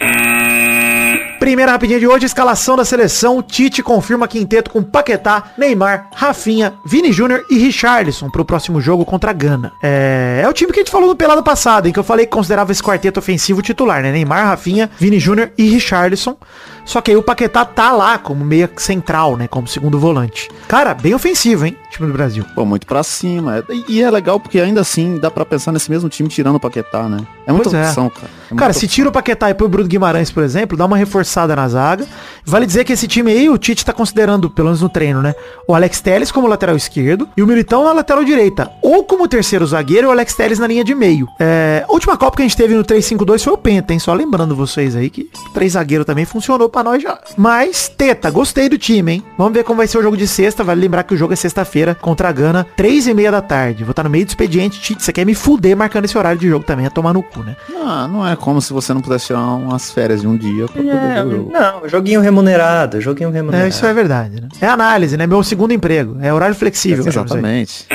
[1.40, 3.42] Primeira rapidinha de hoje, escalação da seleção.
[3.42, 9.30] Tite confirma quinteto com Paquetá, Neymar, Rafinha, Vini Júnior e Richarlison pro próximo jogo contra
[9.30, 9.72] a Gana.
[9.82, 12.26] É, é o time que a gente falou no pelado passado, em que eu falei
[12.26, 14.12] que considerava esse quarteto ofensivo titular, né?
[14.12, 16.36] Neymar, Rafinha, Vini Júnior e Richarlison.
[16.84, 19.46] Só que aí o Paquetá tá lá como meia central, né?
[19.48, 20.48] Como segundo volante.
[20.68, 21.76] Cara, bem ofensivo, hein?
[21.90, 22.44] Time do Brasil.
[22.54, 23.64] Pô, muito pra cima.
[23.68, 26.60] E e é legal porque ainda assim dá pra pensar nesse mesmo time tirando o
[26.60, 27.18] Paquetá, né?
[27.46, 27.88] É muita Pois é.
[27.88, 28.28] opção, cara.
[28.50, 30.96] É Cara, se tira o Paquetá e põe o Bruno Guimarães, por exemplo, dá uma
[30.96, 32.06] reforçada na zaga.
[32.44, 35.34] Vale dizer que esse time aí, o Tite tá considerando, pelo menos no treino, né?
[35.66, 38.70] O Alex Telles como lateral esquerdo e o Militão na lateral direita.
[38.82, 41.26] Ou como terceiro zagueiro e o Alex Telles na linha de meio.
[41.38, 43.98] É, a última Copa que a gente teve no 3-5-2 foi o Penta, hein?
[43.98, 47.18] Só lembrando vocês aí que três zagueiro também funcionou pra nós já.
[47.36, 49.24] Mas, teta, gostei do time, hein?
[49.36, 50.62] Vamos ver como vai ser o jogo de sexta.
[50.64, 53.84] Vale lembrar que o jogo é sexta-feira contra a Gana, três e meia da tarde.
[53.84, 54.80] Vou estar no meio do expediente.
[54.80, 57.40] Tite, você quer me fuder marcando esse horário de jogo também, é tomar no cu,
[57.40, 57.56] né?
[57.84, 60.82] Ah, não é como se você não pudesse tirar umas férias de um dia pra
[60.82, 61.52] poder ver o jogo.
[61.52, 63.66] não, joguinho remunerado, joguinho remunerado.
[63.66, 64.48] É, isso é verdade, né?
[64.60, 65.26] É análise, né?
[65.26, 66.18] Meu segundo emprego.
[66.20, 67.02] É horário flexível.
[67.04, 67.08] aí.
[67.08, 67.86] Exatamente.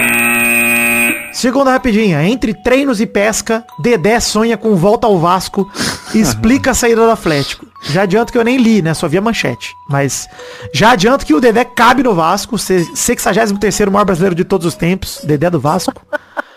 [1.35, 2.23] Segunda rapidinha.
[2.23, 5.69] Entre treinos e pesca, Dedé sonha com volta ao Vasco
[6.13, 7.65] e explica a saída do Atlético.
[7.81, 8.93] Já adianto que eu nem li, né?
[8.93, 9.73] Só vi a manchete.
[9.89, 10.27] Mas
[10.73, 14.75] já adianto que o Dedé cabe no Vasco, se- 63º maior brasileiro de todos os
[14.75, 16.01] tempos, Dedé do Vasco.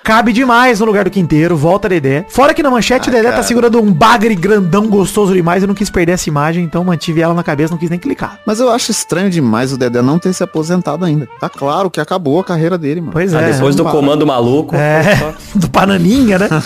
[0.09, 2.25] Cabe demais no lugar do Quinteiro, volta Dedé.
[2.31, 5.75] Fora que na manchete o Dedé tá segurando um bagre grandão gostoso demais, eu não
[5.75, 8.41] quis perder essa imagem, então mantive ela na cabeça, não quis nem clicar.
[8.47, 11.29] Mas eu acho estranho demais o Dedé não ter se aposentado ainda.
[11.39, 13.13] Tá claro que acabou a carreira dele, mano.
[13.13, 13.53] Pois Ah, é.
[13.53, 13.93] depois do para.
[13.93, 14.75] comando maluco.
[14.75, 16.49] É, do Bananinha, né?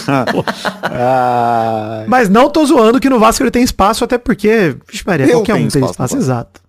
[0.84, 5.26] Ah, Mas não tô zoando que no Vasco ele tem espaço, até porque, vixe Maria,
[5.26, 6.60] Eu qualquer um tem espaço espaço, exato.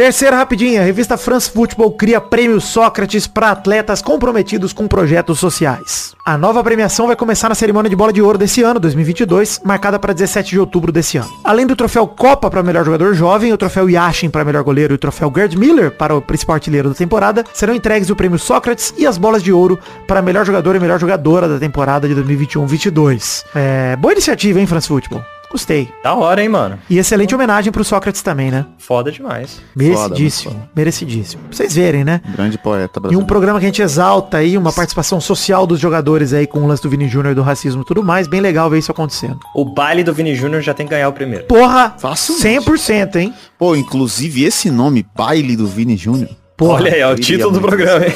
[0.00, 6.16] Terceira rapidinha, a revista France Football cria prêmio Sócrates para atletas comprometidos com projetos sociais.
[6.24, 9.98] A nova premiação vai começar na cerimônia de bola de ouro desse ano, 2022, marcada
[9.98, 11.28] para 17 de outubro desse ano.
[11.44, 14.96] Além do troféu Copa para melhor jogador jovem, o troféu Yashin para melhor goleiro e
[14.96, 18.94] o troféu Gerd Miller para o principal artilheiro da temporada, serão entregues o prêmio Sócrates
[18.96, 23.44] e as bolas de ouro para melhor jogador e melhor jogadora da temporada de 2021-22.
[23.54, 25.22] É, boa iniciativa, hein, France Football?
[25.50, 25.88] Gostei.
[26.02, 26.78] Da hora, hein, mano?
[26.88, 28.66] E excelente homenagem pro Sócrates também, né?
[28.78, 29.60] Foda demais.
[29.74, 30.52] Merecidíssimo.
[30.54, 31.42] Foda, merecidíssimo.
[31.48, 32.20] Pra vocês verem, né?
[32.34, 33.24] Grande poeta E brasileiro.
[33.24, 36.66] um programa que a gente exalta aí, uma participação social dos jogadores aí com o
[36.68, 38.28] lance do Vini Júnior, do racismo e tudo mais.
[38.28, 39.40] Bem legal ver isso acontecendo.
[39.54, 41.44] O baile do Vini Júnior já tem que ganhar o primeiro.
[41.46, 42.64] Porra, Facilmente.
[42.70, 43.34] 100%, hein?
[43.58, 46.30] Pô, inclusive esse nome, Baile do Vini Júnior.
[46.62, 48.14] Olha aí, é o título do programa, hein?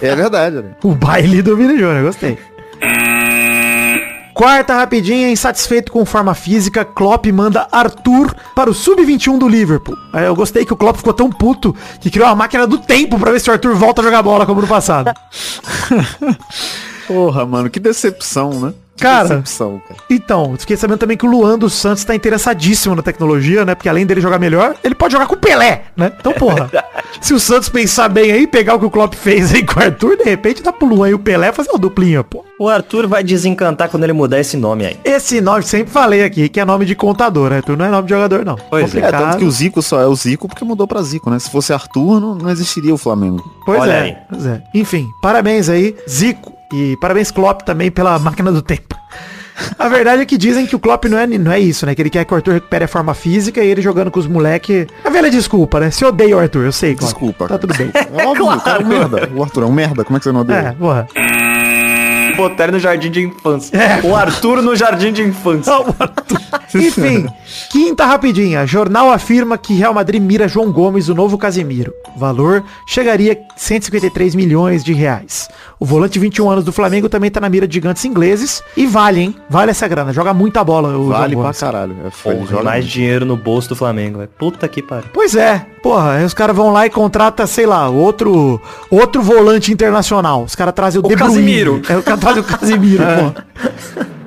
[0.00, 0.70] É verdade, né?
[0.82, 2.38] o baile do Vini Júnior, gostei.
[4.34, 9.96] Quarta rapidinha, insatisfeito com forma física, Klopp manda Arthur para o Sub-21 do Liverpool.
[10.12, 13.18] Aí Eu gostei que o Klopp ficou tão puto que criou uma máquina do tempo
[13.18, 15.12] pra ver se o Arthur volta a jogar bola como no passado.
[17.06, 18.72] Porra, mano, que decepção, né?
[19.02, 19.28] Cara.
[19.28, 20.00] decepção, cara.
[20.08, 23.74] Então, fiquei sabendo também que o Luan dos Santos tá interessadíssimo na tecnologia, né?
[23.74, 26.12] Porque além dele jogar melhor, ele pode jogar com o Pelé, né?
[26.18, 26.70] Então, porra.
[27.20, 29.82] se o Santos pensar bem aí, pegar o que o Klopp fez aí com o
[29.82, 32.44] Arthur, de repente dá pro Luan e o Pelé fazer uma duplinha, pô.
[32.58, 34.96] O Arthur vai desencantar quando ele mudar esse nome aí.
[35.04, 37.56] Esse nome, sempre falei aqui, que é nome de contador, né?
[37.56, 38.56] Arthur não é nome de jogador, não.
[38.70, 41.28] Pois é, É, tanto que o Zico só é o Zico porque mudou pra Zico,
[41.28, 41.38] né?
[41.38, 43.42] Se fosse Arthur, não, não existiria o Flamengo.
[43.66, 44.16] Pois Olha é, aí.
[44.28, 44.62] pois é.
[44.74, 46.52] Enfim, parabéns aí, Zico.
[46.72, 48.96] E parabéns, Klopp, também pela máquina do tempo.
[49.78, 51.94] A verdade é que dizem que o Klopp não é, não é isso, né?
[51.94, 54.26] Que ele quer que o Arthur recupere a forma física e ele jogando com os
[54.26, 54.86] moleque.
[55.04, 55.90] A velha desculpa, né?
[55.90, 57.12] Se odeia o Arthur, eu sei, Klopp.
[57.12, 57.48] Desculpa.
[57.48, 57.90] Tá tudo bem.
[57.94, 59.30] É óbvio, o cara é um merda.
[59.34, 60.04] O Arthur é um merda.
[60.04, 60.76] Como é que você não É, odeia?
[60.78, 61.06] porra.
[62.36, 63.76] Botar ele no jardim de infância.
[63.76, 64.00] É.
[64.06, 65.72] O Arthur no jardim de infância.
[66.74, 67.26] Enfim,
[67.70, 68.66] quinta rapidinha.
[68.66, 71.92] Jornal afirma que Real Madrid mira João Gomes, o novo Casemiro.
[72.14, 75.48] O valor chegaria a 153 milhões de reais.
[75.78, 78.62] O volante de 21 anos do Flamengo também tá na mira de gigantes ingleses.
[78.76, 79.36] E vale, hein?
[79.50, 80.12] Vale essa grana.
[80.12, 81.60] Joga muita bola o Vale João pra Gomes.
[81.60, 81.96] caralho.
[82.06, 82.92] É, Porra, joga mais muito.
[82.94, 84.30] dinheiro no bolso do Flamengo, velho.
[84.38, 85.10] Puta que pariu.
[85.12, 89.72] Pois é, porra, aí os caras vão lá e contrata, sei lá, outro outro volante
[89.72, 90.42] internacional.
[90.44, 91.34] Os caras trazem o, De Bruyne.
[91.34, 91.82] Casimiro.
[91.88, 93.46] É, o cara traz o Casimiro, porra.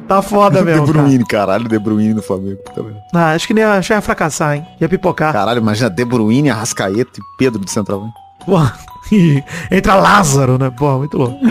[0.08, 0.86] Tá foda De mesmo.
[0.86, 1.00] cara.
[1.02, 2.58] Bruyne, caralho, De Bruyne no Flamengo.
[2.58, 2.86] Puta.
[3.14, 4.66] Ah, acho que nem ia, ia fracassar, hein?
[4.80, 5.34] Ia pipocar.
[5.34, 8.14] Caralho, imagina De Bruyne, Arrascaeta e Pedro de centroavante.
[8.46, 8.74] Porra.
[9.12, 10.72] E entra Lázaro, né?
[10.72, 11.38] Porra, muito louco.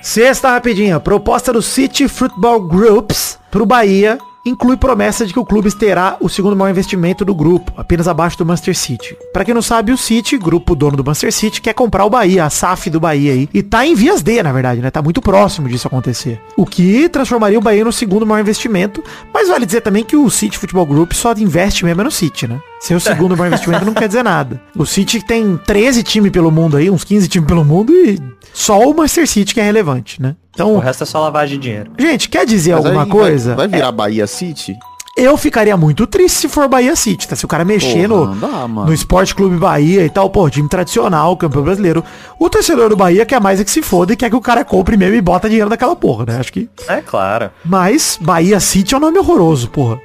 [0.00, 1.00] Sexta rapidinha.
[1.00, 6.28] Proposta do City Football Groups pro Bahia inclui promessa de que o clube terá o
[6.28, 9.16] segundo maior investimento do grupo, apenas abaixo do Manchester City.
[9.32, 12.44] Pra quem não sabe, o City, grupo dono do Manchester City, quer comprar o Bahia,
[12.44, 13.48] a SAF do Bahia aí.
[13.52, 14.90] E tá em vias de, na verdade, né?
[14.90, 16.40] Tá muito próximo disso acontecer.
[16.56, 19.02] O que transformaria o Bahia no segundo maior investimento.
[19.32, 22.60] Mas vale dizer também que o City Football Group só investe mesmo no City, né?
[22.86, 24.60] Ser o segundo maior investimento não quer dizer nada.
[24.76, 28.20] O City tem 13 times pelo mundo aí, uns 15 times pelo mundo e
[28.52, 30.30] só o Manchester City que é relevante, né?
[30.30, 31.92] O Então, resto é só lavagem de dinheiro.
[31.98, 33.54] gente, quer dizer Mas alguma aí coisa?
[33.54, 34.76] Vai, vai virar Bahia City?
[35.16, 37.36] Eu ficaria muito triste se for Bahia City, tá?
[37.36, 40.68] Se o cara mexer Porra, no, dá, no Esporte Clube Bahia e tal, pô, time
[40.68, 42.02] tradicional, campeão brasileiro.
[42.36, 44.64] O torcedor do Bahia quer mais é que se foda e quer que o cara
[44.64, 46.40] compre mesmo e bota dinheiro naquela porra, né?
[46.40, 46.68] Acho que.
[46.88, 47.50] É claro.
[47.64, 50.00] Mas Bahia City é um nome horroroso, porra.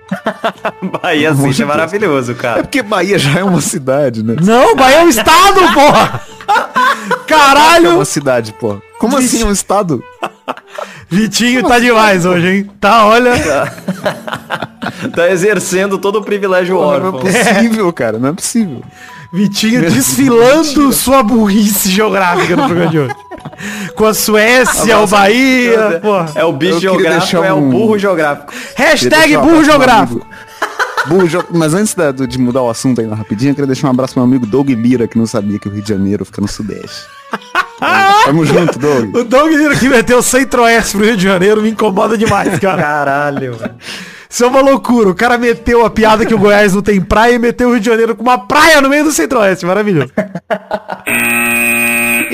[1.01, 2.61] Bahia City é maravilhoso, É cara.
[2.61, 4.35] porque Bahia já é uma cidade, né?
[4.39, 6.21] Não, Bahia é um estado, porra!
[7.09, 7.95] É Caralho!
[7.95, 8.79] uma cidade, pô.
[8.99, 10.03] Como assim é um estado?
[11.09, 12.69] Vitinho tá demais hoje, hein?
[12.79, 13.31] Tá, olha.
[15.15, 17.19] Tá exercendo todo o privilégio Não é órfão.
[17.19, 18.17] possível, cara.
[18.19, 18.81] Não é possível.
[19.31, 23.15] Vitinho desfilando sua burrice geográfica no programa de hoje.
[23.95, 26.31] Com a Suécia, o Bahia, porra.
[26.33, 28.51] É o bicho geográfico, deixar é o um- burro geográfico.
[28.75, 30.25] Hashtag um burro meu geográfico.
[31.07, 33.87] Burro Mas antes da- do- de mudar o assunto aí na rapidinho, eu queria deixar
[33.87, 36.25] um abraço pro meu amigo Doug Lira, que não sabia que o Rio de Janeiro
[36.25, 37.05] fica no Sudeste.
[38.25, 39.15] Tamo junto, Doug.
[39.15, 42.81] O Doug Lira que meteu o centro-oeste pro Rio de Janeiro me incomoda demais, cara.
[42.81, 43.53] Caralho.
[43.55, 43.75] velho.
[44.29, 45.09] Isso é uma loucura.
[45.09, 47.79] O cara meteu a piada que o Goiás não tem praia e meteu o Rio
[47.79, 49.65] de Janeiro com uma praia no meio do centro-oeste.
[49.65, 50.11] Maravilhoso.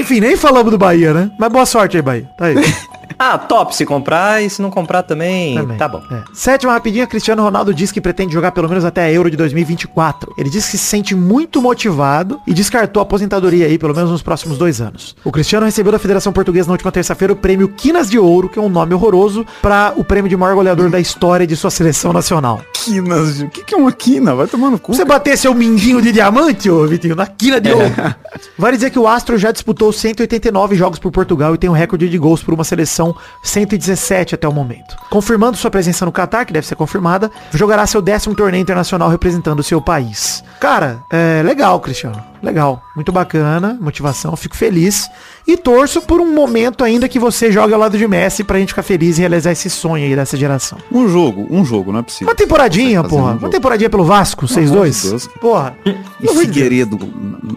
[0.06, 1.32] Enfim, nem falamos do Bahia, né?
[1.40, 2.30] Mas boa sorte aí, Bahia.
[2.38, 2.56] Tá aí.
[3.18, 5.78] Ah, top se comprar e se não comprar também, Também.
[5.78, 6.02] tá bom.
[6.12, 6.24] É.
[6.34, 10.34] Sétima rapidinha, Cristiano Ronaldo diz que pretende jogar pelo menos até a Euro de 2024.
[10.38, 14.22] Ele diz que se sente muito motivado e descartou a aposentadoria aí, pelo menos nos
[14.22, 15.16] próximos dois anos.
[15.24, 18.60] O Cristiano recebeu da Federação Portuguesa na última terça-feira o prêmio Quinas de Ouro, que
[18.60, 22.12] é um nome horroroso, para o prêmio de maior goleador da história de sua seleção
[22.12, 22.60] nacional.
[22.74, 23.40] quinas.
[23.40, 24.36] O que, que é uma quina?
[24.36, 24.94] Vai tomar no cu.
[24.94, 27.86] Você bater seu minguinho de diamante, ô Vitinho, na quina de ouro.
[28.60, 32.10] Vale dizer que o Astro já disputou 189 jogos por Portugal e tem um recorde
[32.10, 34.96] de gols por uma seleção 117 até o momento.
[35.10, 39.64] Confirmando sua presença no Catar, que deve ser confirmada, jogará seu décimo torneio internacional representando
[39.64, 40.44] seu país.
[40.66, 42.20] Cara, é legal, Cristiano.
[42.42, 42.82] Legal.
[42.96, 45.08] Muito bacana, motivação, fico feliz.
[45.48, 48.70] E torço por um momento ainda que você jogue ao lado de Messi pra gente
[48.70, 50.80] ficar feliz e realizar esse sonho aí dessa geração.
[50.92, 52.30] Um jogo, um jogo, não é possível.
[52.30, 53.34] Uma temporadinha, fazer porra.
[53.34, 55.04] um Uma temporadinha pelo Vasco, vocês amor dois.
[55.04, 55.28] de Deus.
[55.40, 55.78] Porra.
[56.20, 56.98] E Figueiredo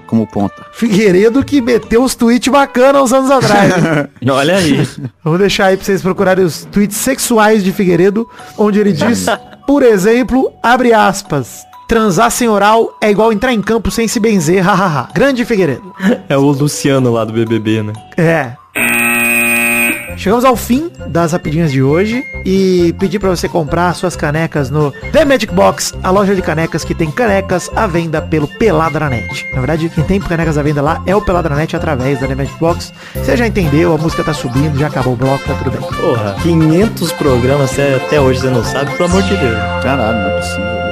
[0.06, 0.66] como ponta.
[0.74, 3.72] Figueiredo que meteu os tweets bacanas uns anos atrás.
[4.30, 4.86] Olha aí.
[5.24, 9.24] Vamos deixar aí pra vocês procurarem os tweets sexuais de Figueiredo, onde ele diz,
[9.66, 14.62] por exemplo, abre aspas, transar sem oral é igual entrar em campo sem se benzer,
[14.62, 15.09] hahaha.
[15.14, 15.94] Grande Figueiredo.
[16.29, 17.92] É o Luciano lá do BBB, né?
[18.16, 18.53] É.
[20.16, 24.90] Chegamos ao fim das rapidinhas de hoje e pedir pra você comprar suas canecas no
[25.12, 29.46] The Magic Box, a loja de canecas que tem canecas à venda pelo Peladranet.
[29.53, 32.59] Na verdade, quem tem canecas à venda lá é o Peladranet através da The Magic
[32.59, 32.92] Box.
[33.14, 35.81] Você já entendeu, a música tá subindo, já acabou o bloco, tá tudo bem.
[35.81, 39.59] Porra, 500 programas até hoje você não sabe, pelo amor de Deus.
[39.85, 40.88] Caralho, não é possível.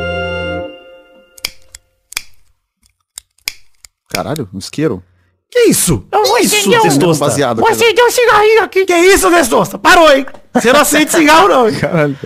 [4.16, 5.02] Caralho, um isqueiro?
[5.50, 6.04] Que isso?
[6.40, 7.24] Isso, testosta.
[7.24, 7.58] Baseado.
[7.60, 8.84] Vou acender um cigarrinho aqui.
[8.86, 9.78] Que isso, Testosta?
[9.78, 10.26] Parou, hein?
[10.54, 11.68] Você não acende cigarro, não.
[11.68, 11.74] hein?
[11.78, 12.16] Caralho.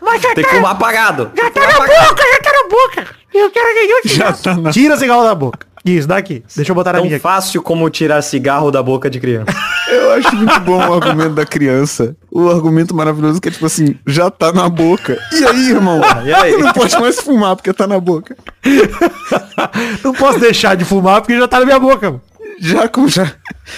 [0.00, 1.30] Mas já Tem que fumar apagado.
[1.36, 3.06] Já tá na boca, já tá na boca.
[3.34, 4.70] Eu quero nenhum Já tá na...
[4.70, 5.66] Tira o cigarro da boca.
[5.84, 6.42] Isso, daqui.
[6.56, 7.22] Deixa eu botar na Tão minha aqui.
[7.22, 9.52] fácil como tirar cigarro da boca de criança.
[9.86, 12.16] Eu acho muito bom o argumento da criança.
[12.30, 15.18] O argumento maravilhoso que é tipo assim, já tá na boca.
[15.30, 16.00] E aí, irmão?
[16.24, 16.56] E aí?
[16.56, 18.34] Não pode mais fumar porque tá na boca.
[20.02, 22.10] Não posso deixar de fumar porque já tá na minha boca.
[22.12, 22.22] mano.
[22.58, 23.32] Já já,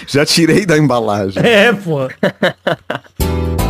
[0.07, 1.43] já tirei da embalagem.
[1.45, 2.09] É, pô.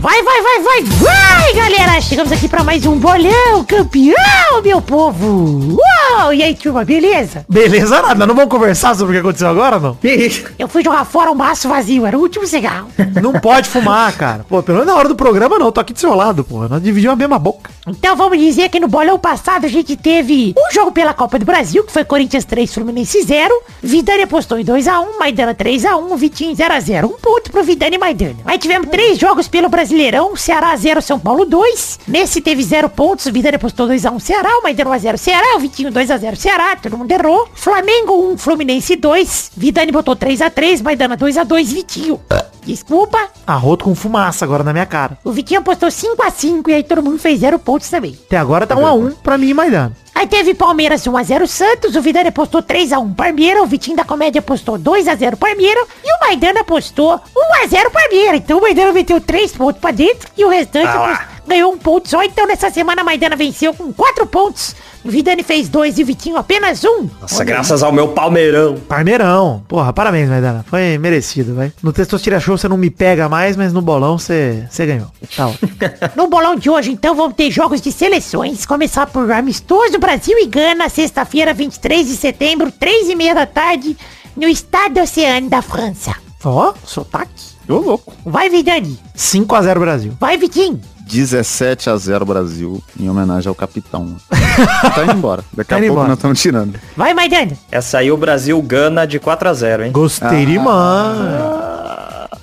[0.00, 2.00] Vai, vai, vai, vai, vai, galera!
[2.00, 5.76] Chegamos aqui pra mais um bolão campeão, meu povo!
[5.76, 6.32] Uau!
[6.32, 7.44] E aí, turma, beleza?
[7.46, 8.26] Beleza, nada.
[8.26, 9.94] Não vamos conversar sobre o que aconteceu agora, não?
[9.96, 10.46] Que isso?
[10.58, 12.88] Eu fui jogar fora um maço vazio, era o último cigarro.
[13.20, 14.46] Não pode fumar, cara.
[14.48, 15.70] Pô, pelo menos na hora do programa não.
[15.70, 16.66] Tô aqui do seu lado, pô.
[16.66, 17.70] Nós dividimos a mesma boca.
[17.86, 21.44] Então vamos dizer que no bolão passado a gente teve um jogo pela Copa do
[21.44, 23.52] Brasil, que foi Corinthians 3, Fluminense 0.
[23.82, 27.04] Vidani apostou em 2x1, Maidana 3x1, Vitinho 0x0.
[27.04, 28.36] Um ponto pro Vidani e Maidana.
[28.46, 31.98] Aí tivemos três jogos pelo Brasileirão, Ceará 0, São Paulo 2.
[32.06, 35.90] Nesse teve 0 pontos, o Vidani apostou 2x1 Ceará, o Maidana 1x0 Ceará, o Vitinho
[35.90, 37.48] 2x0 Ceará, todo mundo errou.
[37.54, 39.50] Flamengo 1, Fluminense 2.
[39.56, 42.20] Vidani botou 3x3, Maidana 2x2, Vitinho.
[42.64, 43.18] Desculpa.
[43.44, 45.18] Arroto com fumaça agora na minha cara.
[45.24, 48.16] O Vitinho apostou 5x5 e aí todo mundo fez 0 pontos também.
[48.26, 49.92] Até agora tá 1 a 1 pra mim e Maidana.
[50.14, 54.78] Aí teve Palmeiras 1x0 Santos, o Vidani apostou 3x1 Parmeira, o Vitinho da Comédia apostou
[54.78, 57.18] 2x0 Parmeira e o Maidana apostou
[57.64, 58.36] 1x0 Parmeira.
[58.36, 62.08] Então o Maidana meteu 3 pontos pra dentro e o restante apos- ganhou um ponto
[62.08, 62.22] só.
[62.22, 64.74] Então nessa semana a Maidana venceu com 4 pontos.
[65.02, 67.10] O Vidani fez 2 e o Vitinho apenas 1.
[67.22, 68.76] Nossa, graças ao meu palmeirão.
[68.86, 69.62] Parmeirão.
[69.66, 70.64] Porra, parabéns, Maidana.
[70.68, 71.72] Foi merecido, vai.
[71.82, 75.06] No Testostira Show você não me pega mais, mas no bolão você você ganhou.
[75.34, 75.70] Tá ótimo.
[76.16, 78.66] No bolão de hoje, então, vamos ter jogos de seleções.
[78.66, 83.96] Começar por amistoso Brasil e Gana, sexta-feira, 23 de setembro, 3 e meia da tarde,
[84.36, 86.14] no Estado Oceano da França.
[86.44, 87.30] Ó, sotaque.
[87.68, 88.12] Ô, louco.
[88.24, 88.98] Vai, Vidani.
[89.14, 90.12] 5 a 0 Brasil.
[90.18, 90.80] Vai, Vitinho.
[91.10, 94.16] 17 a 0 Brasil, em homenagem ao capitão.
[94.94, 95.44] tá indo embora.
[95.52, 96.08] Daqui Tá a indo pouco embora.
[96.08, 96.78] nós estamos tirando.
[96.96, 97.52] Vai, Maidana.
[97.70, 99.92] Essa aí o Brasil gana de 4x0, hein?
[99.92, 101.18] Gostei demais.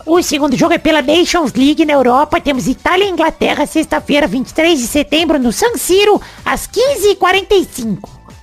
[0.06, 2.40] O segundo jogo é pela Nations League na Europa.
[2.40, 7.98] Temos Itália e Inglaterra, sexta-feira, 23 de setembro, no San Siro, às 15h45.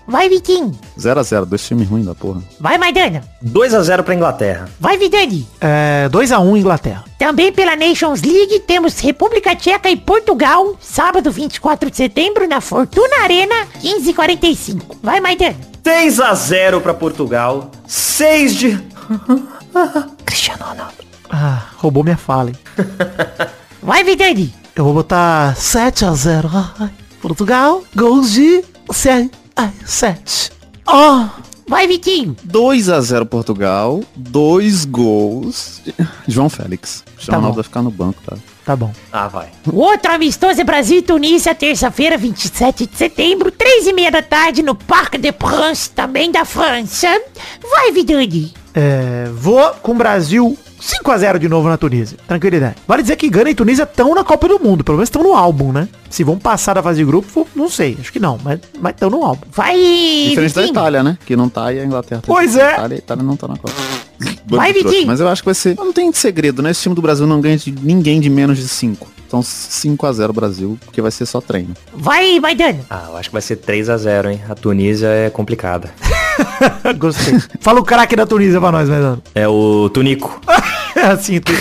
[0.06, 0.72] Vai, Vitinho.
[0.98, 2.42] 0 a 0 dois times ruins da porra.
[2.60, 3.22] Vai, Maidana.
[3.44, 4.68] 2x0 pra Inglaterra.
[4.78, 5.46] Vai, Vidani.
[5.60, 7.04] É, 2 a 1 Inglaterra.
[7.18, 13.22] Também pela Nations League temos República Tcheca e Portugal, sábado 24 de setembro, na Fortuna
[13.22, 14.82] Arena, 15h45.
[15.02, 15.56] Vai, Maidana.
[15.82, 17.70] 6x0 pra Portugal.
[17.86, 18.78] 6 de...
[20.24, 20.94] Cristiano Ronaldo.
[21.30, 22.56] Ah, roubou minha fala, hein.
[23.82, 24.54] Vai, Vidani.
[24.76, 26.90] Eu vou botar 7 a 0 Ai,
[27.20, 29.30] Portugal, gols de 7.
[29.56, 30.52] Ai, 7.
[30.86, 31.26] Ó,
[31.66, 32.36] Vai, Vitinho.
[32.44, 35.80] 2 a 0 Portugal, dois gols.
[35.82, 35.94] de
[36.28, 37.02] João Félix.
[37.22, 37.54] O Tá Ronaldo bom.
[37.54, 38.36] vai ficar no banco, tá?
[38.66, 38.92] tá bom.
[39.10, 39.48] Ah, vai.
[39.72, 44.20] O outro amistoso é Brasil e Tunísia, terça-feira, 27 de setembro, 3 e meia da
[44.20, 47.08] tarde, no Parque de France, também da França.
[47.70, 48.52] Vai, Vidani.
[48.74, 52.18] É, vou com o Brasil 5 a 0 de novo na Tunísia.
[52.28, 52.76] Tranquilidade.
[52.86, 54.84] Vale dizer que Gana e Tunísia estão na Copa do Mundo.
[54.84, 55.88] Pelo menos estão no álbum, né?
[56.10, 57.96] Se vão passar da fase de grupo, não sei.
[57.98, 58.38] Acho que não.
[58.44, 58.60] Mas
[58.92, 59.46] estão no álbum.
[59.50, 59.78] Vai,
[60.28, 60.66] Diferente da.
[60.66, 61.16] Itália, né?
[61.24, 62.26] Que não tá e a Inglaterra tá.
[62.26, 62.72] Pois A é.
[62.74, 63.72] Itália, a Itália não tá na Copa.
[64.46, 64.74] Vai.
[64.74, 65.06] Vitinho.
[65.06, 65.74] Mas eu acho que vai ser.
[65.74, 66.70] Não tem segredo, né?
[66.70, 69.08] Esse time do Brasil não ganha de ninguém de menos de 5.
[69.34, 71.74] Então 5x0 Brasil, porque vai ser só treino.
[71.92, 72.78] Vai, Maidana.
[72.88, 74.40] Ah, eu acho que vai ser 3 a 0 hein?
[74.48, 75.90] A Tunísia é complicada.
[76.96, 77.42] Gostei.
[77.60, 79.18] Fala o craque da Tunísia pra nós, Maidana.
[79.34, 80.40] É o Tunico.
[80.94, 81.52] É assim, tu-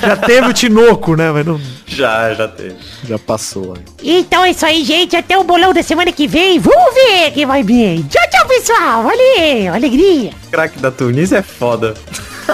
[0.00, 1.30] já teve o Tinoco, né?
[1.30, 1.60] Mas não...
[1.86, 2.76] já, já teve.
[3.06, 3.74] Já passou.
[3.76, 3.82] aí.
[4.20, 5.14] Então é isso aí, gente.
[5.14, 6.58] Até o bolão da semana que vem.
[6.58, 8.02] Vamos ver quem vai bem.
[8.04, 9.02] Tchau, tchau, pessoal.
[9.02, 9.74] Valeu.
[9.74, 10.30] Alegria.
[10.46, 11.92] O craque da Tunísia é foda.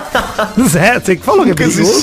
[0.69, 2.03] Zé, você que falou que é perigoso.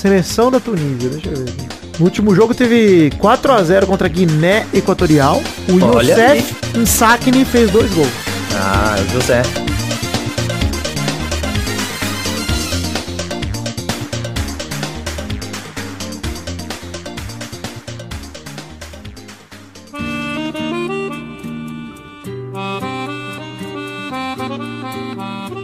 [0.00, 1.50] Seleção da Tunísia, deixa eu ver.
[1.50, 1.98] aqui.
[1.98, 5.42] No último jogo teve 4x0 contra a Guiné Equatorial.
[5.68, 8.08] O Olha Youssef Nsakni fez dois gols.
[8.54, 9.42] Ah, o José.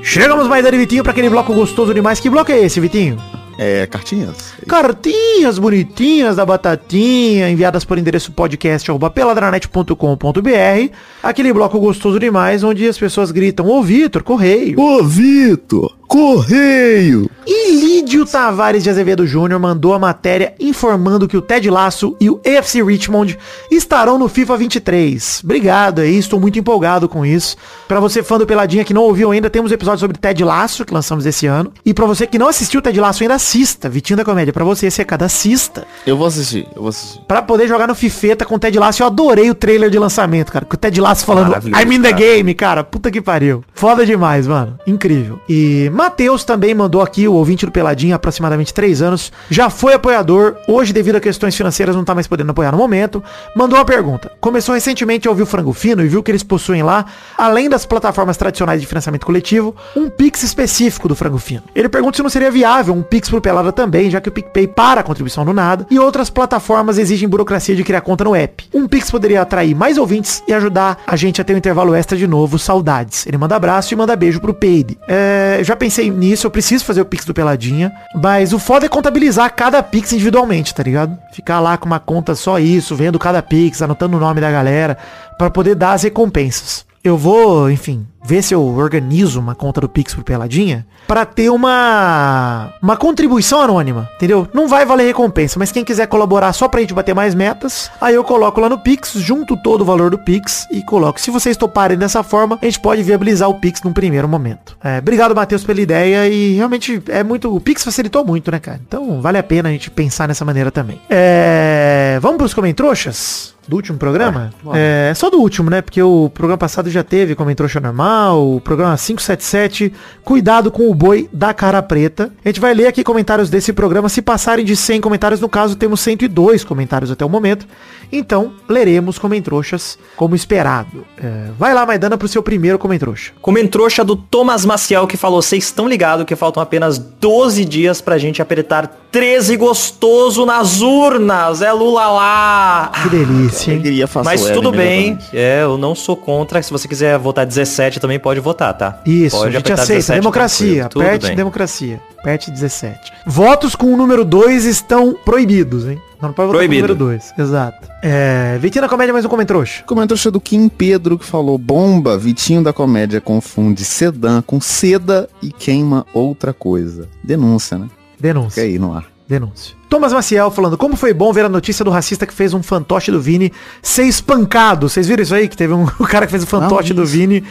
[0.03, 2.20] Chegamos, Maidana e Vitinho, pra aquele bloco gostoso demais.
[2.20, 3.16] Que bloco é esse, Vitinho?
[3.59, 4.52] É, cartinhas.
[4.68, 10.92] Cartinhas bonitinhas da Batatinha, enviadas por endereço podcast.peladranet.com.br.
[11.22, 14.78] Aquele bloco gostoso demais, onde as pessoas gritam, ô Vitor, correio.
[14.78, 15.95] Ô, Vitor!
[16.07, 17.28] Correio!
[17.46, 22.28] E Lídio Tavares de Azevedo Júnior mandou a matéria informando que o Ted Lasso e
[22.28, 23.38] o AFC Richmond
[23.70, 25.42] estarão no FIFA 23.
[25.44, 27.57] Obrigado aí, estou muito empolgado com isso.
[27.86, 30.92] Pra você fã do Peladinha que não ouviu ainda, temos episódio sobre Ted Lasso, que
[30.92, 31.72] lançamos esse ano.
[31.84, 33.88] E pra você que não assistiu Ted Lasso ainda, assista.
[33.88, 35.86] Vitinho da Comédia, pra você esse recado, assista.
[36.04, 37.20] Eu vou assistir, eu vou assistir.
[37.28, 40.50] Pra poder jogar no Fifeta com o Ted Lasso, eu adorei o trailer de lançamento,
[40.50, 40.64] cara.
[40.64, 42.22] Com o Ted Lasso falando, I'm in the cara.
[42.22, 42.82] game, cara.
[42.84, 43.62] Puta que pariu.
[43.72, 44.78] Foda demais, mano.
[44.86, 45.38] Incrível.
[45.48, 49.32] E Matheus também mandou aqui, o ouvinte do Peladinho, aproximadamente 3 anos.
[49.51, 50.57] Já foi apoiador.
[50.68, 53.24] Hoje, devido a questões financeiras, não tá mais podendo apoiar no momento.
[53.57, 54.30] Mandou uma pergunta.
[54.40, 57.86] Começou recentemente a ouvir o Frango Fino e viu que eles possuem lá, além das
[57.86, 61.62] plataformas tradicionais de financiamento coletivo, um Pix específico do Frango Fino.
[61.74, 64.68] Ele pergunta se não seria viável um Pix pro Pelada também, já que o PicPay
[64.68, 68.64] para a contribuição do nada, e outras plataformas exigem burocracia de criar conta no app.
[68.74, 72.18] Um Pix poderia atrair mais ouvintes e ajudar a gente a ter um intervalo extra
[72.18, 73.26] de novo, saudades.
[73.26, 74.99] Ele manda abraço e manda beijo pro Peide.
[75.09, 78.89] É, já pensei nisso, eu preciso fazer o Pix do Peladinha, mas o foda é
[78.89, 81.16] contabilizar cada Pix individualmente, tá ligado?
[81.32, 84.97] Ficar lá com uma conta só isso, vendo cada Pix, anotando o nome da galera,
[85.39, 86.84] pra poder dar as recompensas.
[87.03, 91.48] Eu vou, enfim, ver se eu organizo uma conta do Pix pro Peladinha pra ter
[91.50, 94.48] uma uma contribuição anônima, entendeu?
[94.52, 98.14] Não vai valer recompensa, mas quem quiser colaborar só pra gente bater mais metas, aí
[98.14, 101.20] eu coloco lá no Pix, junto todo o valor do Pix e coloco.
[101.20, 104.76] Se vocês toparem dessa forma, a gente pode viabilizar o Pix num primeiro momento.
[104.82, 107.54] É, obrigado, Matheus, pela ideia e realmente é muito...
[107.54, 108.80] O Pix facilitou muito, né, cara?
[108.86, 111.00] Então vale a pena a gente pensar nessa maneira também.
[111.08, 113.54] É, vamos pros comentroxas?
[113.68, 114.52] Do último programa?
[114.74, 115.82] É, só do último, né?
[115.82, 119.92] Porque o programa passado já teve Comentrouxa normal, o programa 577,
[120.24, 122.32] cuidado com o boi da cara preta.
[122.44, 124.08] A gente vai ler aqui comentários desse programa.
[124.08, 127.66] Se passarem de 100 comentários, no caso, temos 102 comentários até o momento.
[128.10, 131.04] Então, leremos Comentrouxas como esperado.
[131.18, 133.32] É, vai lá, Maidana, pro seu primeiro Comentrouxa.
[133.40, 138.18] Comentrouxa do Thomas Maciel que falou, vocês estão ligados que faltam apenas 12 dias pra
[138.18, 141.62] gente apertar 13 gostoso nas urnas.
[141.62, 142.92] É Lula lá.
[143.02, 143.80] Que delícia, hein?
[143.80, 146.62] Alegria Mas tudo bem, é, eu não sou contra.
[146.62, 149.01] Se você quiser votar 17 também pode votar, tá?
[149.07, 149.94] Isso, pode a gente aceita.
[149.94, 150.88] 17, democracia.
[150.88, 151.36] tudo Aperte bem.
[151.36, 152.01] democracia.
[152.18, 153.12] Aperte 17.
[153.26, 156.01] Votos com o número 2 estão proibidos, hein?
[156.20, 156.88] Não pode votar Proibido.
[156.88, 157.34] com o número 2.
[157.38, 157.88] Exato.
[158.03, 159.82] É, Vitinho da Comédia, mais um comentrouxa.
[159.84, 165.53] Comentário do Kim Pedro que falou bomba, Vitinho da comédia confunde sedã com seda e
[165.53, 167.09] queima outra coisa.
[167.22, 167.88] Denúncia, né?
[168.18, 168.62] Denúncia.
[168.62, 169.05] Fica aí no ar.
[169.28, 169.74] Denúncia.
[169.88, 173.11] Thomas Maciel falando, como foi bom ver a notícia do racista que fez um fantoche
[173.11, 174.88] do Vini ser espancado.
[174.88, 175.49] Vocês viram isso aí?
[175.49, 177.07] Que teve um o cara que fez o fantoche Não, do.
[177.07, 177.42] Vini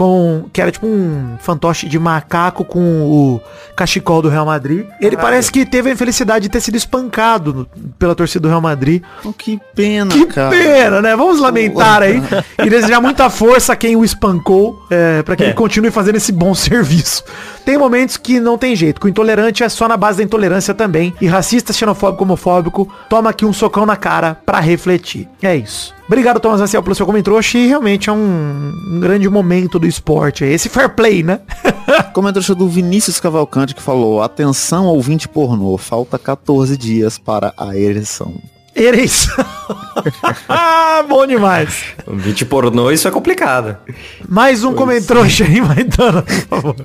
[0.00, 0.46] com.
[0.52, 3.40] Que era tipo um fantoche de macaco com o
[3.76, 4.86] cachecol do Real Madrid.
[5.00, 9.02] Ele parece que teve a infelicidade de ter sido espancado pela torcida do Real Madrid.
[9.24, 10.50] Oh, que pena, Que cara.
[10.50, 11.14] pena, né?
[11.14, 12.22] Vamos lamentar aí
[12.64, 15.46] e desejar muita força a quem o espancou, é, para que É.
[15.48, 17.22] ele continue fazendo esse bom serviço.
[17.64, 20.72] Tem momentos que não tem jeito, que o intolerante é só na base da intolerância
[20.74, 21.12] também.
[21.20, 25.28] E racista, xenofóbico, homofóbico, toma aqui um socão na cara pra refletir.
[25.42, 25.94] É isso.
[26.10, 27.40] Obrigado, Thomas Maciel, pelo seu comentário.
[27.54, 30.44] E realmente é um, um grande momento do esporte.
[30.44, 31.38] Esse fair play, né?
[32.12, 38.34] Comentário do Vinícius Cavalcante que falou, atenção ouvinte pornô, falta 14 dias para a eleição.
[38.74, 39.34] Ereição.
[40.48, 41.84] ah, bom demais.
[42.06, 43.76] Ouvinte pornô, isso é complicado.
[44.28, 46.76] Mais um comentrouxa aí, Maidana, por favor.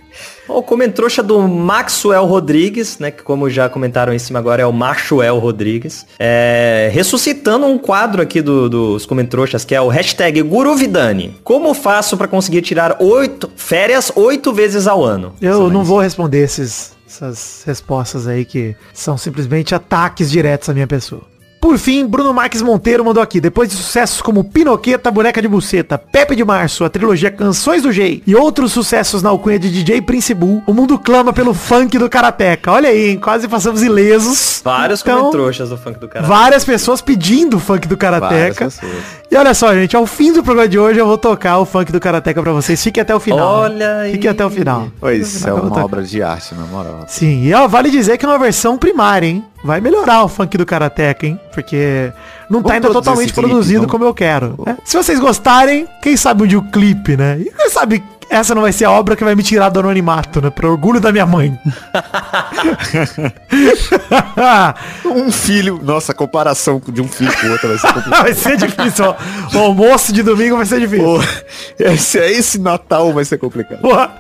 [0.48, 3.12] O comentrouxa do Maxwell Rodrigues, né?
[3.12, 6.06] Que como já comentaram em cima agora, é o Maxwell Rodrigues.
[6.20, 11.36] É, ressuscitando um quadro aqui do- dos comentrouxas, que é o hashtag Guruvidani.
[11.44, 15.34] Como faço pra conseguir tirar oito férias oito vezes ao ano?
[15.42, 20.88] Eu não vou responder esses, essas respostas aí que são simplesmente ataques diretos à minha
[20.88, 21.22] pessoa.
[21.66, 25.98] Por fim, Bruno Marques Monteiro mandou aqui, depois de sucessos como Pinoqueta, Boneca de Buceta,
[25.98, 30.00] Pepe de Março, a trilogia Canções do Jay e outros sucessos na alcunha de DJ
[30.04, 32.72] Prince Bull, o mundo clama pelo funk do Karateka.
[32.72, 33.18] Olha aí, hein?
[33.18, 34.62] quase passamos ilesos.
[34.64, 36.28] Vários Então, comentrouxas do funk do cara.
[36.28, 37.98] Várias pessoas pedindo o funk do
[38.66, 39.04] pessoas.
[39.32, 41.92] E olha só, gente, ao fim do programa de hoje eu vou tocar o funk
[41.92, 42.82] do Karateka pra vocês.
[42.84, 43.62] Fiquem até o final.
[43.62, 44.12] Olha aí.
[44.12, 44.88] Fiquem até o final.
[45.00, 47.06] Pois é uma obra de arte, na moral.
[47.08, 49.44] Sim, e ó, vale dizer que é uma versão primária, hein?
[49.66, 51.40] Vai melhorar o funk do Karateka, hein?
[51.52, 52.14] Porque
[52.48, 54.54] não tá ainda totalmente clipe, produzido como eu quero.
[54.64, 54.78] né?
[54.86, 57.40] Se vocês gostarem, quem sabe um dia o clipe, né?
[57.40, 60.42] E quem sabe essa não vai ser a obra que vai me tirar do anonimato,
[60.42, 60.50] né?
[60.50, 61.58] Pro orgulho da minha mãe.
[65.06, 68.22] Um filho, nossa, a comparação de um filho com o outro vai ser complicado.
[68.24, 69.16] vai ser difícil, ó.
[69.58, 71.06] O almoço de domingo vai ser difícil.
[71.06, 71.20] Pô,
[71.80, 73.80] esse, esse Natal vai ser complicado.
[73.82, 74.12] Porra.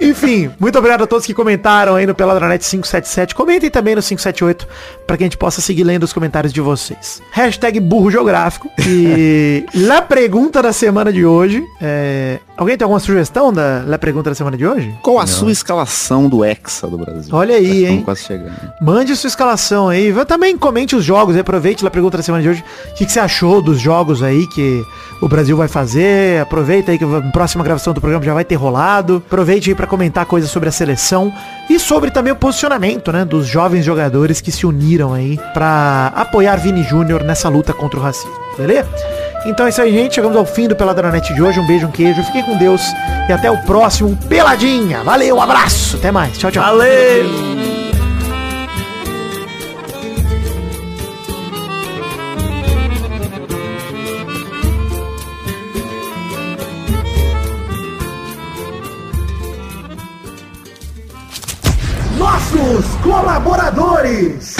[0.00, 3.34] Enfim, muito obrigado a todos que comentaram aí no Peladranet 577.
[3.34, 4.66] Comentem também no 578
[5.06, 7.20] para que a gente possa seguir lendo os comentários de vocês.
[7.32, 8.70] Hashtag burro geográfico.
[8.86, 11.62] E la pergunta da semana de hoje.
[11.80, 14.92] é, Alguém tem alguma sugestão da la pergunta da semana de hoje?
[15.00, 17.32] Qual a sua escalação do Hexa do Brasil?
[17.32, 18.02] Olha aí, Estamos hein?
[18.02, 18.52] quase chegando.
[18.80, 20.12] Mande sua escalação aí.
[20.26, 21.36] Também comente os jogos.
[21.36, 22.64] aí, Aproveite a pergunta da semana de hoje.
[22.90, 24.84] O que, que você achou dos jogos aí que
[25.22, 26.42] o Brasil vai fazer?
[26.42, 29.22] Aproveita aí que a próxima gravação do programa já vai ter rolado.
[29.24, 31.32] Aproveite aí para comentar coisas sobre a seleção
[31.70, 36.56] e sobre também o posicionamento, né, dos jovens jogadores que se uniram aí para apoiar
[36.56, 38.32] Vini Júnior nessa luta contra o racismo.
[38.56, 38.88] Beleza?
[39.44, 40.14] Então é isso aí, gente.
[40.14, 41.58] Chegamos ao fim do Peladranet de hoje.
[41.60, 42.22] Um beijo, um queijo.
[42.24, 42.82] Fiquem com Deus
[43.28, 45.02] e até o próximo Peladinha.
[45.02, 45.96] Valeu, um abraço.
[45.96, 46.36] Até mais.
[46.36, 46.62] Tchau, tchau.
[46.62, 47.78] Valeu!
[62.18, 64.57] nossos colaboradores.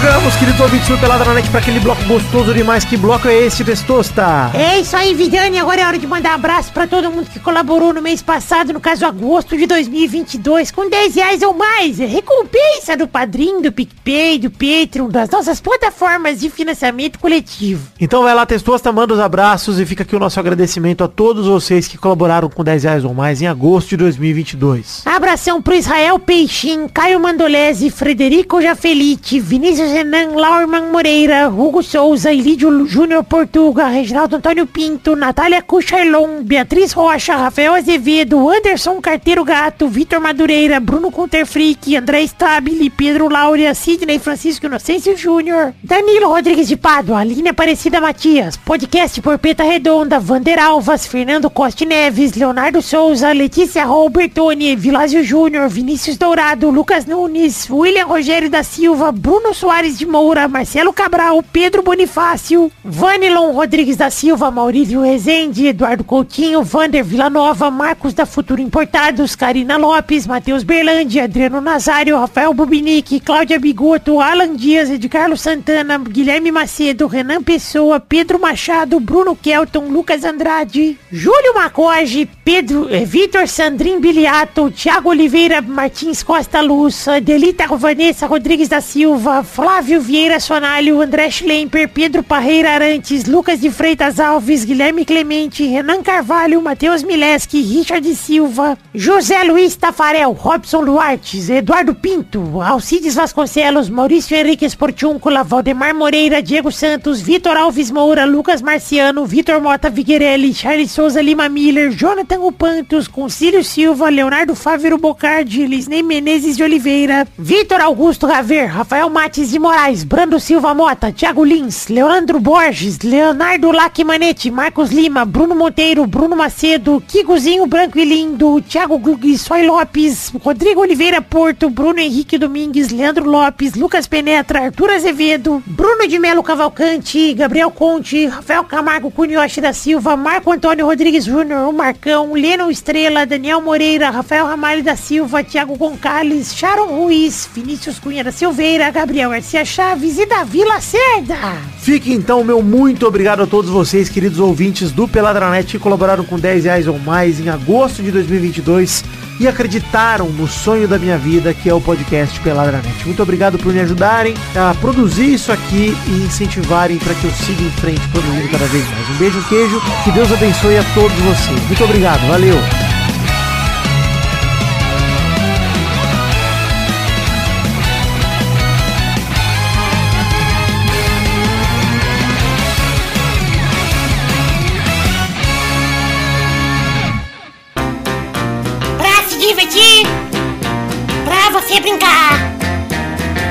[0.00, 2.84] Chegamos, querido ouvinte do Pelada na Net, pra aquele bloco gostoso demais.
[2.84, 4.48] Que bloco é esse, Testosta?
[4.54, 5.58] É isso aí, Vidani.
[5.58, 8.78] Agora é hora de mandar abraço pra todo mundo que colaborou no mês passado, no
[8.78, 11.98] caso agosto de 2022, com 10 reais ou mais.
[11.98, 17.88] É recompensa do Padrim, do PicPay, do Patreon, das nossas plataformas de financiamento coletivo.
[18.00, 21.48] Então vai lá, Testosta, manda os abraços e fica aqui o nosso agradecimento a todos
[21.48, 25.02] vocês que colaboraram com 10 reais ou mais em agosto de 2022.
[25.04, 32.86] Abração pro Israel Peixin, Caio Mandolese, Frederico Jafelite, Vinícius Renan, Laurman Moreira, Hugo Souza, Ilídio
[32.86, 40.20] Júnior Portuga, Reginaldo Antônio Pinto, Natália Cucharlon, Beatriz Rocha, Rafael Azevedo, Anderson Carteiro Gato, Vitor
[40.20, 47.20] Madureira, Bruno Conterfrick, André Stabile, Pedro Laura, Sidney Francisco Inocêncio Júnior, Danilo Rodrigues de Pádua,
[47.20, 54.76] Aline Aparecida Matias, Podcast Porpeta Redonda, Vander Alvas, Fernando Costa Neves, Leonardo Souza, Letícia Robertoni,
[54.76, 60.92] Vilásio Júnior, Vinícius Dourado, Lucas Nunes, William Rogério da Silva, Bruno Soares de Moura, Marcelo
[60.92, 68.26] Cabral, Pedro Bonifácio, Vanilon Rodrigues da Silva, Maurício Rezende, Eduardo Coutinho, Vander Villanova, Marcos da
[68.26, 75.36] Futuro Importados, Karina Lopes, Matheus Berlandi, Adriano Nazário, Rafael Bubinique, Cláudia Bigoto, Alan Dias, Edcarlo
[75.36, 83.04] Santana, Guilherme Macedo, Renan Pessoa, Pedro Machado, Bruno Kelton, Lucas Andrade, Júlio Macoge, Pedro, eh,
[83.04, 89.67] Vitor Sandrin Biliato, Thiago Oliveira Martins Costa Luz, Adelita Vanessa Rodrigues da Silva, Flávio
[90.00, 96.60] Vieira Sonalho, André Schlemper, Pedro Parreira Arantes, Lucas de Freitas Alves, Guilherme Clemente, Renan Carvalho,
[96.60, 104.66] Matheus Mileski, Richard Silva, José Luiz Tafarel, Robson Luartes, Eduardo Pinto, Alcides Vasconcelos, Maurício Henrique
[104.66, 111.22] Esportiúncula, Valdemar Moreira, Diego Santos, Vitor Alves Moura, Lucas Marciano, Vitor Mota Viguerelli, Charles Souza
[111.22, 118.26] Lima Miller, Jonathan Upantos, Concílio Silva, Leonardo Fávero Bocardi, Lisney Menezes de Oliveira, Vitor Augusto
[118.26, 124.52] Raver, Rafael Mates Vinícius de Moraes, Brando Silva Mota, Thiago Lins, Leandro Borges, Leonardo Lacmanetti,
[124.52, 129.00] Marcos Lima, Bruno Monteiro, Bruno Macedo, Kikozinho Branco e Lindo, Thiago
[129.36, 136.06] Soy Lopes, Rodrigo Oliveira Porto, Bruno Henrique Domingues, Leandro Lopes, Lucas Penetra, Arthur Azevedo, Bruno
[136.06, 141.72] de Melo Cavalcante, Gabriel Conte, Rafael Camargo Cunhoche da Silva, Marco Antônio Rodrigues Júnior, o
[141.72, 148.22] Marcão, Leno Estrela, Daniel Moreira, Rafael Ramalho da Silva, Thiago Goncalves, Sharon Ruiz, Vinícius Cunha
[148.22, 151.36] da Silveira, Gabriel Garcia Chaves e Davi Lacerda.
[151.78, 156.38] Fique então, meu muito obrigado a todos vocês, queridos ouvintes do Peladranet, que colaboraram com
[156.38, 159.02] 10 reais ou mais em agosto de 2022
[159.40, 163.04] e acreditaram no sonho da minha vida, que é o podcast Peladranet.
[163.06, 167.62] Muito obrigado por me ajudarem a produzir isso aqui e incentivarem para que eu siga
[167.62, 169.08] em frente produzindo cada vez mais.
[169.08, 171.66] Um beijo, um queijo, que Deus abençoe a todos vocês.
[171.66, 172.97] Muito obrigado, valeu!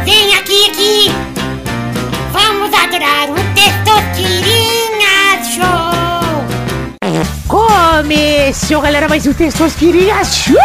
[0.05, 1.11] Vem aqui, aqui.
[2.31, 7.27] Vamos adorar o Testosterinha Show.
[7.47, 10.55] Começou, galera, mais um Testosterinha Show,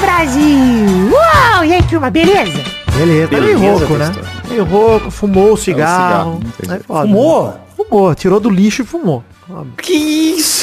[0.00, 1.10] Brasil.
[1.12, 2.58] Uau, e aí, turma, beleza?
[2.96, 4.12] Beleza, tá meio Beleza, rouco, né?
[4.48, 6.38] Meio rouco, fumou o cigarro.
[6.38, 6.84] cigarro, tem Aí jeito.
[6.86, 7.54] foda, Fumou?
[7.76, 9.22] Fumou, tirou do lixo e fumou.
[9.82, 10.53] Que isso?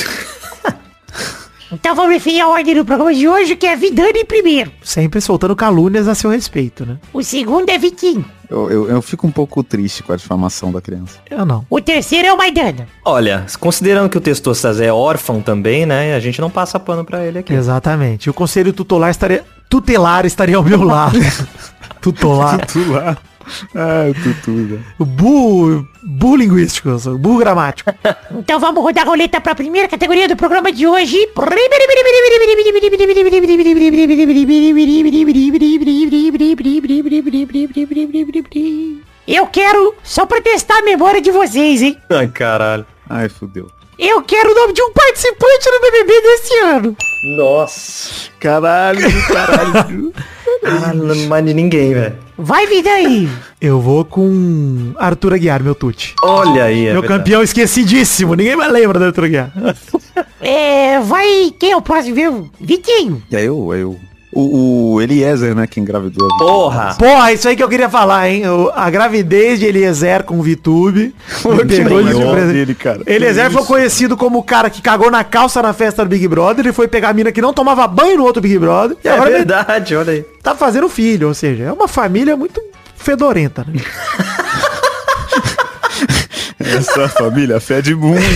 [1.72, 4.72] Então vamos definir a ordem do programa de hoje, que é Vidani primeiro.
[4.84, 6.98] Sempre soltando calúnias a seu respeito, né?
[7.14, 8.26] O segundo é Vitinho.
[8.50, 11.20] Eu, eu, eu fico um pouco triste com a difamação da criança.
[11.30, 11.66] Eu não.
[11.70, 12.86] O terceiro é o Maidana.
[13.06, 16.14] Olha, considerando que o Testostas é órfão também, né?
[16.14, 17.54] A gente não passa pano pra ele aqui.
[17.54, 18.30] Exatamente.
[18.30, 21.18] O conselho tutelar estaria, tutelar estaria ao meu lado.
[22.02, 22.66] Tutelar.
[22.66, 23.16] Tu lá.
[23.76, 24.80] Ah, o tutu, né?
[25.00, 27.92] O burro, burro linguístico, eu sou, burro gramático.
[28.32, 31.30] Então vamos rodar a roleta para a primeira categoria do programa de hoje.
[39.28, 41.98] Eu quero, só pra testar a memória de vocês, hein?
[42.10, 42.86] Ai, caralho.
[43.10, 43.70] Ai, fudeu.
[44.00, 46.98] Eu quero o nome de um participante no BBB desse ano.
[47.24, 48.30] Nossa.
[48.40, 50.14] Caralho, caralho.
[50.62, 52.16] Caralho, não mais de ninguém, velho.
[52.38, 53.30] Vai, vida aí.
[53.60, 56.16] Eu vou com Arthur Aguiar, meu tute.
[56.24, 57.20] Olha aí, é meu verdade.
[57.20, 58.36] campeão esquecidíssimo.
[58.36, 59.52] Ninguém mais lembra do Arthur Aguiar.
[60.44, 62.50] É, vai, quem é o próximo, viu?
[62.60, 63.22] Vitinho.
[63.32, 64.00] Aí eu, eu.
[64.34, 66.26] O, o Eliezer, né, que engravidou.
[66.34, 66.96] a Porra!
[66.98, 68.48] Porra, isso aí que eu queria falar, hein?
[68.48, 71.14] O- a gravidez de Eliezer com o VTube.
[71.46, 73.02] me pegou de dele, cara.
[73.06, 73.68] Eliezer Que foi isso?
[73.68, 76.64] conhecido como o cara que cagou na calça na festa do Big Brother.
[76.66, 78.96] Ele foi pegar a mina que não tomava banho no outro Big Brother.
[79.04, 80.26] E É agora ele verdade, olha aí.
[80.42, 81.28] tá fazendo filho.
[81.28, 82.62] Ou seja, é uma família muito
[82.96, 83.82] fedorenta, né?
[86.60, 88.22] Essa família fede muito.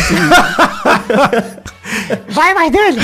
[2.30, 3.02] Vai, Maidana.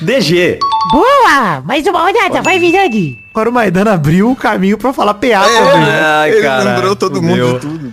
[0.00, 0.58] DG.
[0.92, 1.60] Boa!
[1.64, 3.18] Mais uma rodada, vai, Vidani.
[3.32, 5.88] Agora o Maidana abriu o caminho pra falar PA É, também.
[5.90, 7.46] Ai, Ele caralho, lembrou todo fudeu.
[7.46, 7.92] mundo de tudo.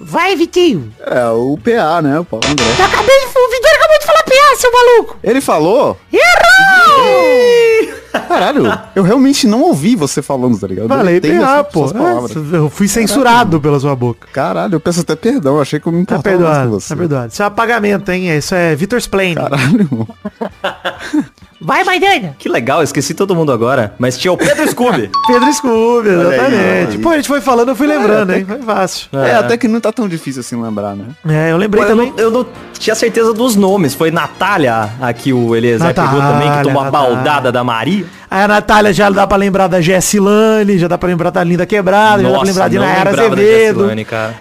[0.00, 0.92] Vai, Vitinho.
[1.00, 2.64] É, o PA, né, o Paulo André.
[2.78, 3.26] Eu acabei de...
[3.26, 5.18] O Vidani acabou de falar PA, seu maluco.
[5.22, 5.98] Ele falou?
[6.12, 8.01] Errou!
[8.12, 10.88] Caralho, eu realmente não ouvi você falando, tá ligado?
[10.88, 11.86] Falei PA, essas- pô.
[11.86, 14.28] É, eu fui censurado pela sua boca.
[14.32, 16.88] Caralho, eu peço até perdão, achei que eu me Tá importava mais com perdoado, você.
[16.90, 17.32] tá perdoado.
[17.32, 18.36] Isso é apagamento, hein?
[18.36, 19.34] Isso é Vitor Splain.
[19.34, 20.08] Caralho.
[21.64, 22.34] Vai, Maidana.
[22.38, 23.94] Que legal, eu esqueci todo mundo agora.
[23.98, 25.10] Mas tinha o Pedro Scooby.
[25.26, 26.96] Pedro Scooby, exatamente.
[26.96, 26.98] aí.
[26.98, 28.44] Pô, a gente foi falando, eu fui lembrando, até hein?
[28.44, 29.08] Foi fácil.
[29.12, 29.36] É.
[29.36, 31.04] até que não tá tão difícil assim lembrar, né?
[31.28, 32.10] É, eu lembrei Pô, eu, também.
[32.10, 32.46] não, eu não
[32.78, 33.94] tinha certeza dos nomes.
[33.94, 38.04] Foi Natália, aqui o Eliezer pegou também, que tomou a baldada da Maria.
[38.28, 41.66] Aí a Natália já dá pra lembrar da Jessilane, já dá pra lembrar da Linda
[41.66, 43.90] Quebrada, já dá pra Nossa, lembrar de Nayara Azevedo.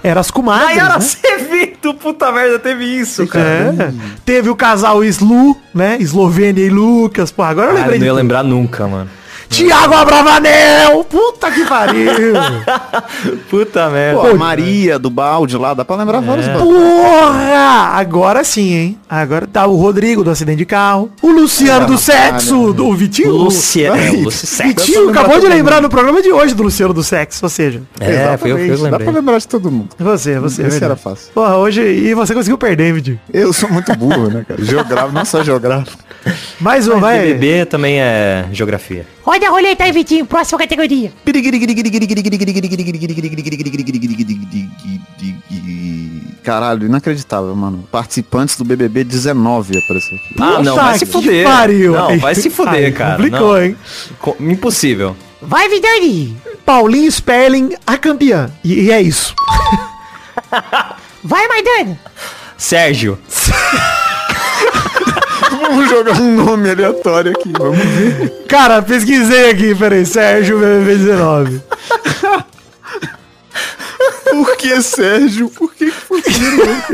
[0.04, 0.96] Era as comadres, Nayara né?
[0.96, 3.76] Azevedo, puta merda, teve isso, cara.
[3.78, 3.94] É.
[4.24, 5.98] Teve o casal Slu, né?
[6.00, 7.32] Eslovênia e Lucas.
[7.32, 9.10] Pô, agora eu lembrei eu não ia lembrar nunca, mano.
[9.52, 11.04] Tiago Abravanel!
[11.04, 12.10] Puta que pariu!
[13.52, 14.22] Puta merda.
[14.22, 16.54] Pô, Maria do balde lá, dá pra lembrar vários É.
[16.54, 16.74] baldes.
[16.74, 17.90] Porra!
[17.94, 18.98] Agora sim, hein?
[19.10, 21.12] Agora tá o Rodrigo do acidente de carro.
[21.22, 23.32] O Luciano É, do Natália, sexo, do Vitinho.
[23.32, 24.64] Luciano, é, Luci.
[24.64, 27.82] Vitinho acabou de lembrar no programa de hoje do Luciano do sexo, ou seja.
[28.00, 29.14] É, foi eu que eu Dá pra lembrei.
[29.16, 29.90] lembrar de todo mundo.
[30.00, 30.62] Você, você.
[30.62, 30.86] Esse verdade.
[30.86, 31.32] era fácil.
[31.34, 31.82] Porra, hoje.
[31.82, 33.20] E você conseguiu perder, hein, Vitinho?
[33.34, 34.60] Eu sou muito burro, né, cara?
[34.64, 35.98] Geográfico, não só geográfico.
[36.60, 37.20] Mais um, vai.
[37.20, 39.06] BBB também é geografia.
[39.42, 40.26] Roda a roleta aí, Vitinho.
[40.26, 41.12] Próxima categoria.
[46.44, 47.88] Caralho, inacreditável, mano.
[47.92, 50.36] Participantes do BBB 19 apareceu aqui.
[50.40, 51.44] Ah, não, vai se fuder.
[51.46, 51.94] Pariu.
[51.94, 53.18] Não, vai se fuder, cara.
[53.18, 53.64] Complicou, Não.
[53.64, 53.78] hein?
[54.20, 55.16] Co- Impossível.
[55.42, 56.36] Vai, Vidani.
[56.66, 58.50] Paulinho Sperling, a campeã.
[58.64, 59.36] E, e é isso.
[61.24, 62.00] Vai, Maidana.
[62.58, 63.18] Sérgio.
[65.82, 67.52] Vamos jogar um nome aleatório aqui.
[67.58, 68.46] Vamos ver.
[68.48, 70.06] Cara, pesquisei aqui, peraí.
[70.06, 71.62] Sérgio BBB 19.
[74.30, 75.50] Por que Sérgio?
[75.50, 76.22] Por que que foi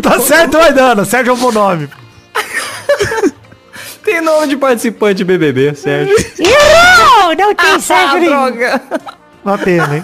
[0.02, 1.04] Tá certo, Maidana.
[1.04, 1.90] Sérgio é um bom nome.
[4.06, 6.16] Tem nome de participante de BBB, Sérgio.
[6.40, 7.36] Errou!
[7.38, 8.80] Não tem Sérgio nenhum.
[9.44, 10.02] Uma pena, hein?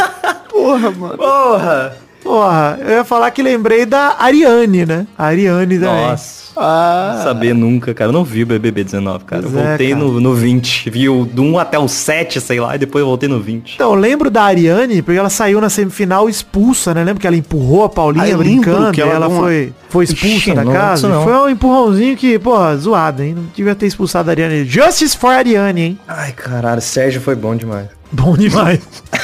[0.50, 1.18] Porra, mano.
[1.18, 1.98] Porra.
[2.24, 5.06] Porra, eu ia falar que lembrei da Ariane, né?
[5.18, 6.08] A Ariane também.
[6.08, 6.44] Nossa.
[6.56, 8.10] Ah, Saber nunca, cara.
[8.10, 9.42] Eu não vi o BBB 19, cara.
[9.42, 10.00] Eu é, voltei cara.
[10.02, 10.90] no, no 20.
[10.92, 13.74] Vi o do 1 até o 7, sei lá, e depois eu voltei no 20.
[13.74, 17.04] Então, eu lembro da Ariane, porque ela saiu na semifinal expulsa, né?
[17.04, 19.74] Lembra que ela empurrou a Paulinha Ah, lembro brincando que e ela ela uma- foi,
[19.90, 21.08] foi expulsa Ixi, da não, casa?
[21.08, 21.24] não.
[21.24, 23.34] Foi um empurrãozinho que, pô, zoado, hein?
[23.36, 24.64] Não devia ter expulsado a Ariane.
[24.64, 26.00] Justice for Ariane, hein?
[26.08, 27.88] Ai, caralho, Sérgio foi bom demais.
[28.12, 28.80] Bom demais.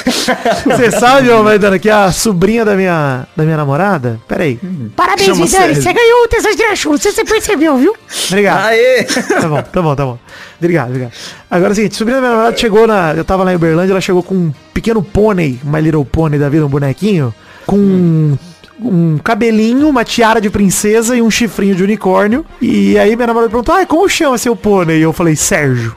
[0.66, 4.20] Você sabe, ô Maidana, que a sobrinha da minha, da minha namorada?
[4.28, 4.60] Pera aí.
[4.96, 5.76] Parabéns, Chama Vidani.
[5.76, 6.92] Você ganhou o Tesão de Drachum.
[6.92, 7.96] Você, você percebeu, viu?
[8.28, 8.66] Obrigado.
[8.66, 9.04] Aê!
[9.04, 10.20] Tá bom, tá bom, tá bom.
[10.60, 11.12] Obrigado, obrigado.
[11.50, 13.14] Agora é o seguinte, sobrinha da minha namorada chegou na.
[13.14, 16.50] Eu tava lá em Uberlândia, ela chegou com um pequeno pônei, My Little Pony da
[16.50, 17.34] vida, um bonequinho,
[17.66, 18.38] com um,
[18.82, 22.46] um cabelinho, uma tiara de princesa e um chifrinho de unicórnio.
[22.62, 25.00] E aí minha namorada perguntou, ah, como chama seu pônei?
[25.00, 25.96] E eu falei, Sérgio.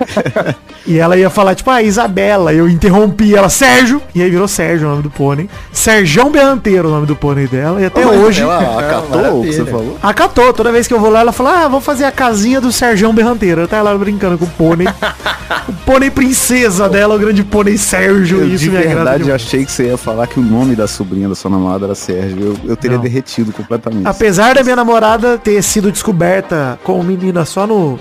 [0.86, 2.52] E ela ia falar, tipo, ah, Isabela.
[2.52, 4.02] Eu interrompi ela, Sérgio.
[4.14, 5.48] E aí virou Sérgio o nome do pônei.
[5.72, 7.80] Serjão Berranteiro o nome do pônei dela.
[7.80, 8.42] E até hoje.
[8.42, 9.98] Ela acatou o que você falou?
[10.02, 12.70] Acatou, toda vez que eu vou lá, ela fala, ah, vou fazer a casinha do
[12.70, 13.62] Serjão Berranteiro.
[13.62, 14.86] Eu tava lá brincando com o pônei.
[15.66, 18.40] o pônei princesa dela, o grande pônei Sérgio.
[18.40, 20.86] Eu, isso de me verdade, eu achei que você ia falar que o nome da
[20.86, 22.38] sobrinha da sua namorada era Sérgio.
[22.62, 23.04] Eu, eu teria Não.
[23.04, 24.06] derretido completamente.
[24.06, 27.98] Apesar da minha namorada ter sido descoberta como menina só no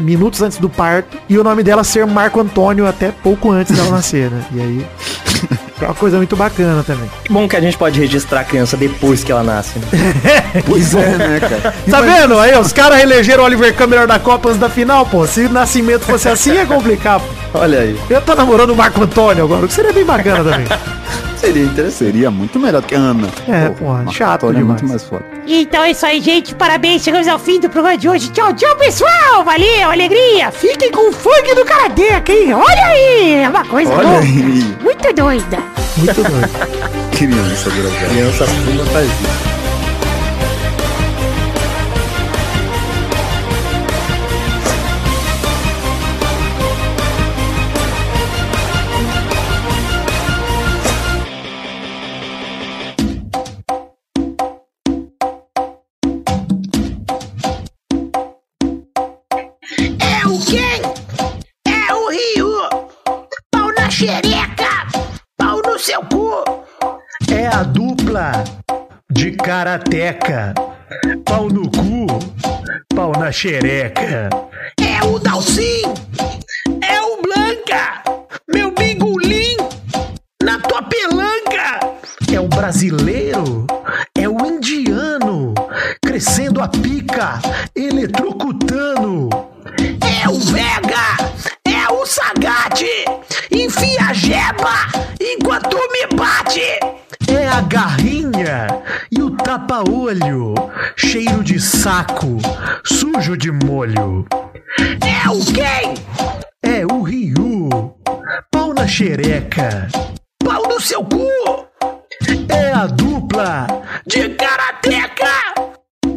[0.00, 3.90] minutos antes do parto e o nome dela ser Marco Antônio até pouco antes dela
[3.90, 4.42] nascer, né?
[4.52, 4.86] E aí
[5.80, 7.10] é uma coisa muito bacana também.
[7.24, 9.78] Que bom que a gente pode registrar a criança depois que ela nasce.
[9.78, 9.86] Né?
[10.66, 11.74] Pois é, né, cara?
[11.90, 12.38] Tá vendo?
[12.38, 15.26] Aí os caras reelegeram o Oliver melhor da Copa antes da final, pô.
[15.26, 17.58] Se o nascimento fosse assim, ia complicar, pô.
[17.58, 17.98] Olha aí.
[18.08, 20.66] Eu tô namorando o Marco Antônio agora, o que seria bem bacana também.
[21.36, 21.94] Seria interessante.
[21.94, 23.28] Seria muito melhor do que a Ana.
[23.48, 24.82] É, porra, Marco chato Antônio é demais.
[24.82, 25.24] muito mais foda.
[25.46, 26.54] Então é isso aí, gente.
[26.54, 27.02] Parabéns.
[27.02, 28.30] Chegamos ao fim do programa de hoje.
[28.30, 29.44] Tchau, tchau, pessoal.
[29.44, 30.50] Valeu, alegria.
[30.50, 32.52] Fiquem com o funk do Karadeca, hein?
[32.54, 33.34] Olha aí.
[33.42, 34.24] É uma coisa Olha louca.
[34.24, 35.58] aí, Muito doida.
[35.96, 36.50] Muito doido.
[37.16, 37.70] criança.
[37.70, 38.84] Criança funda
[69.64, 70.52] karateca.
[71.24, 72.06] Pau no cu,
[72.94, 74.28] pau na xereca.
[74.78, 75.84] É o Dalcin.
[76.82, 78.02] É o Blanca.
[78.52, 79.56] Meu bingolim.
[80.42, 81.80] Na tua pelanca.
[82.30, 83.66] É o brasileiro,
[84.18, 85.54] é o indiano,
[86.04, 87.40] crescendo a pica,
[87.74, 89.30] eletrocutando.
[90.22, 91.32] É o Vega.
[91.66, 93.06] É o Sagate.
[93.50, 94.88] Enfia a jeba
[95.18, 96.80] enquanto me bate.
[97.28, 98.66] É a garrinha
[99.54, 100.52] tapa-olho,
[100.96, 102.38] cheiro de saco,
[102.84, 104.26] sujo de molho.
[105.00, 105.94] É o quem?
[106.60, 107.68] É o Ryu,
[108.50, 109.86] pau na xereca.
[110.44, 111.28] Pau no seu cu.
[112.48, 113.66] É a dupla,
[114.04, 115.54] De karateca.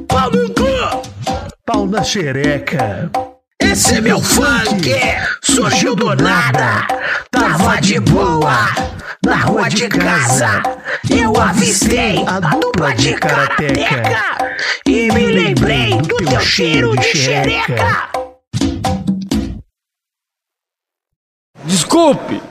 [0.08, 1.54] Pau no cu.
[1.64, 3.12] pau na xereca.
[3.72, 4.94] Esse meu funk
[5.44, 6.88] surgiu do nada.
[7.30, 8.70] Tava de boa
[9.26, 10.64] na rua de casa.
[11.10, 14.38] Eu avistei a dupla de karateca.
[14.86, 18.10] E me lembrei do teu cheiro de xereca.
[21.66, 22.42] Desculpe!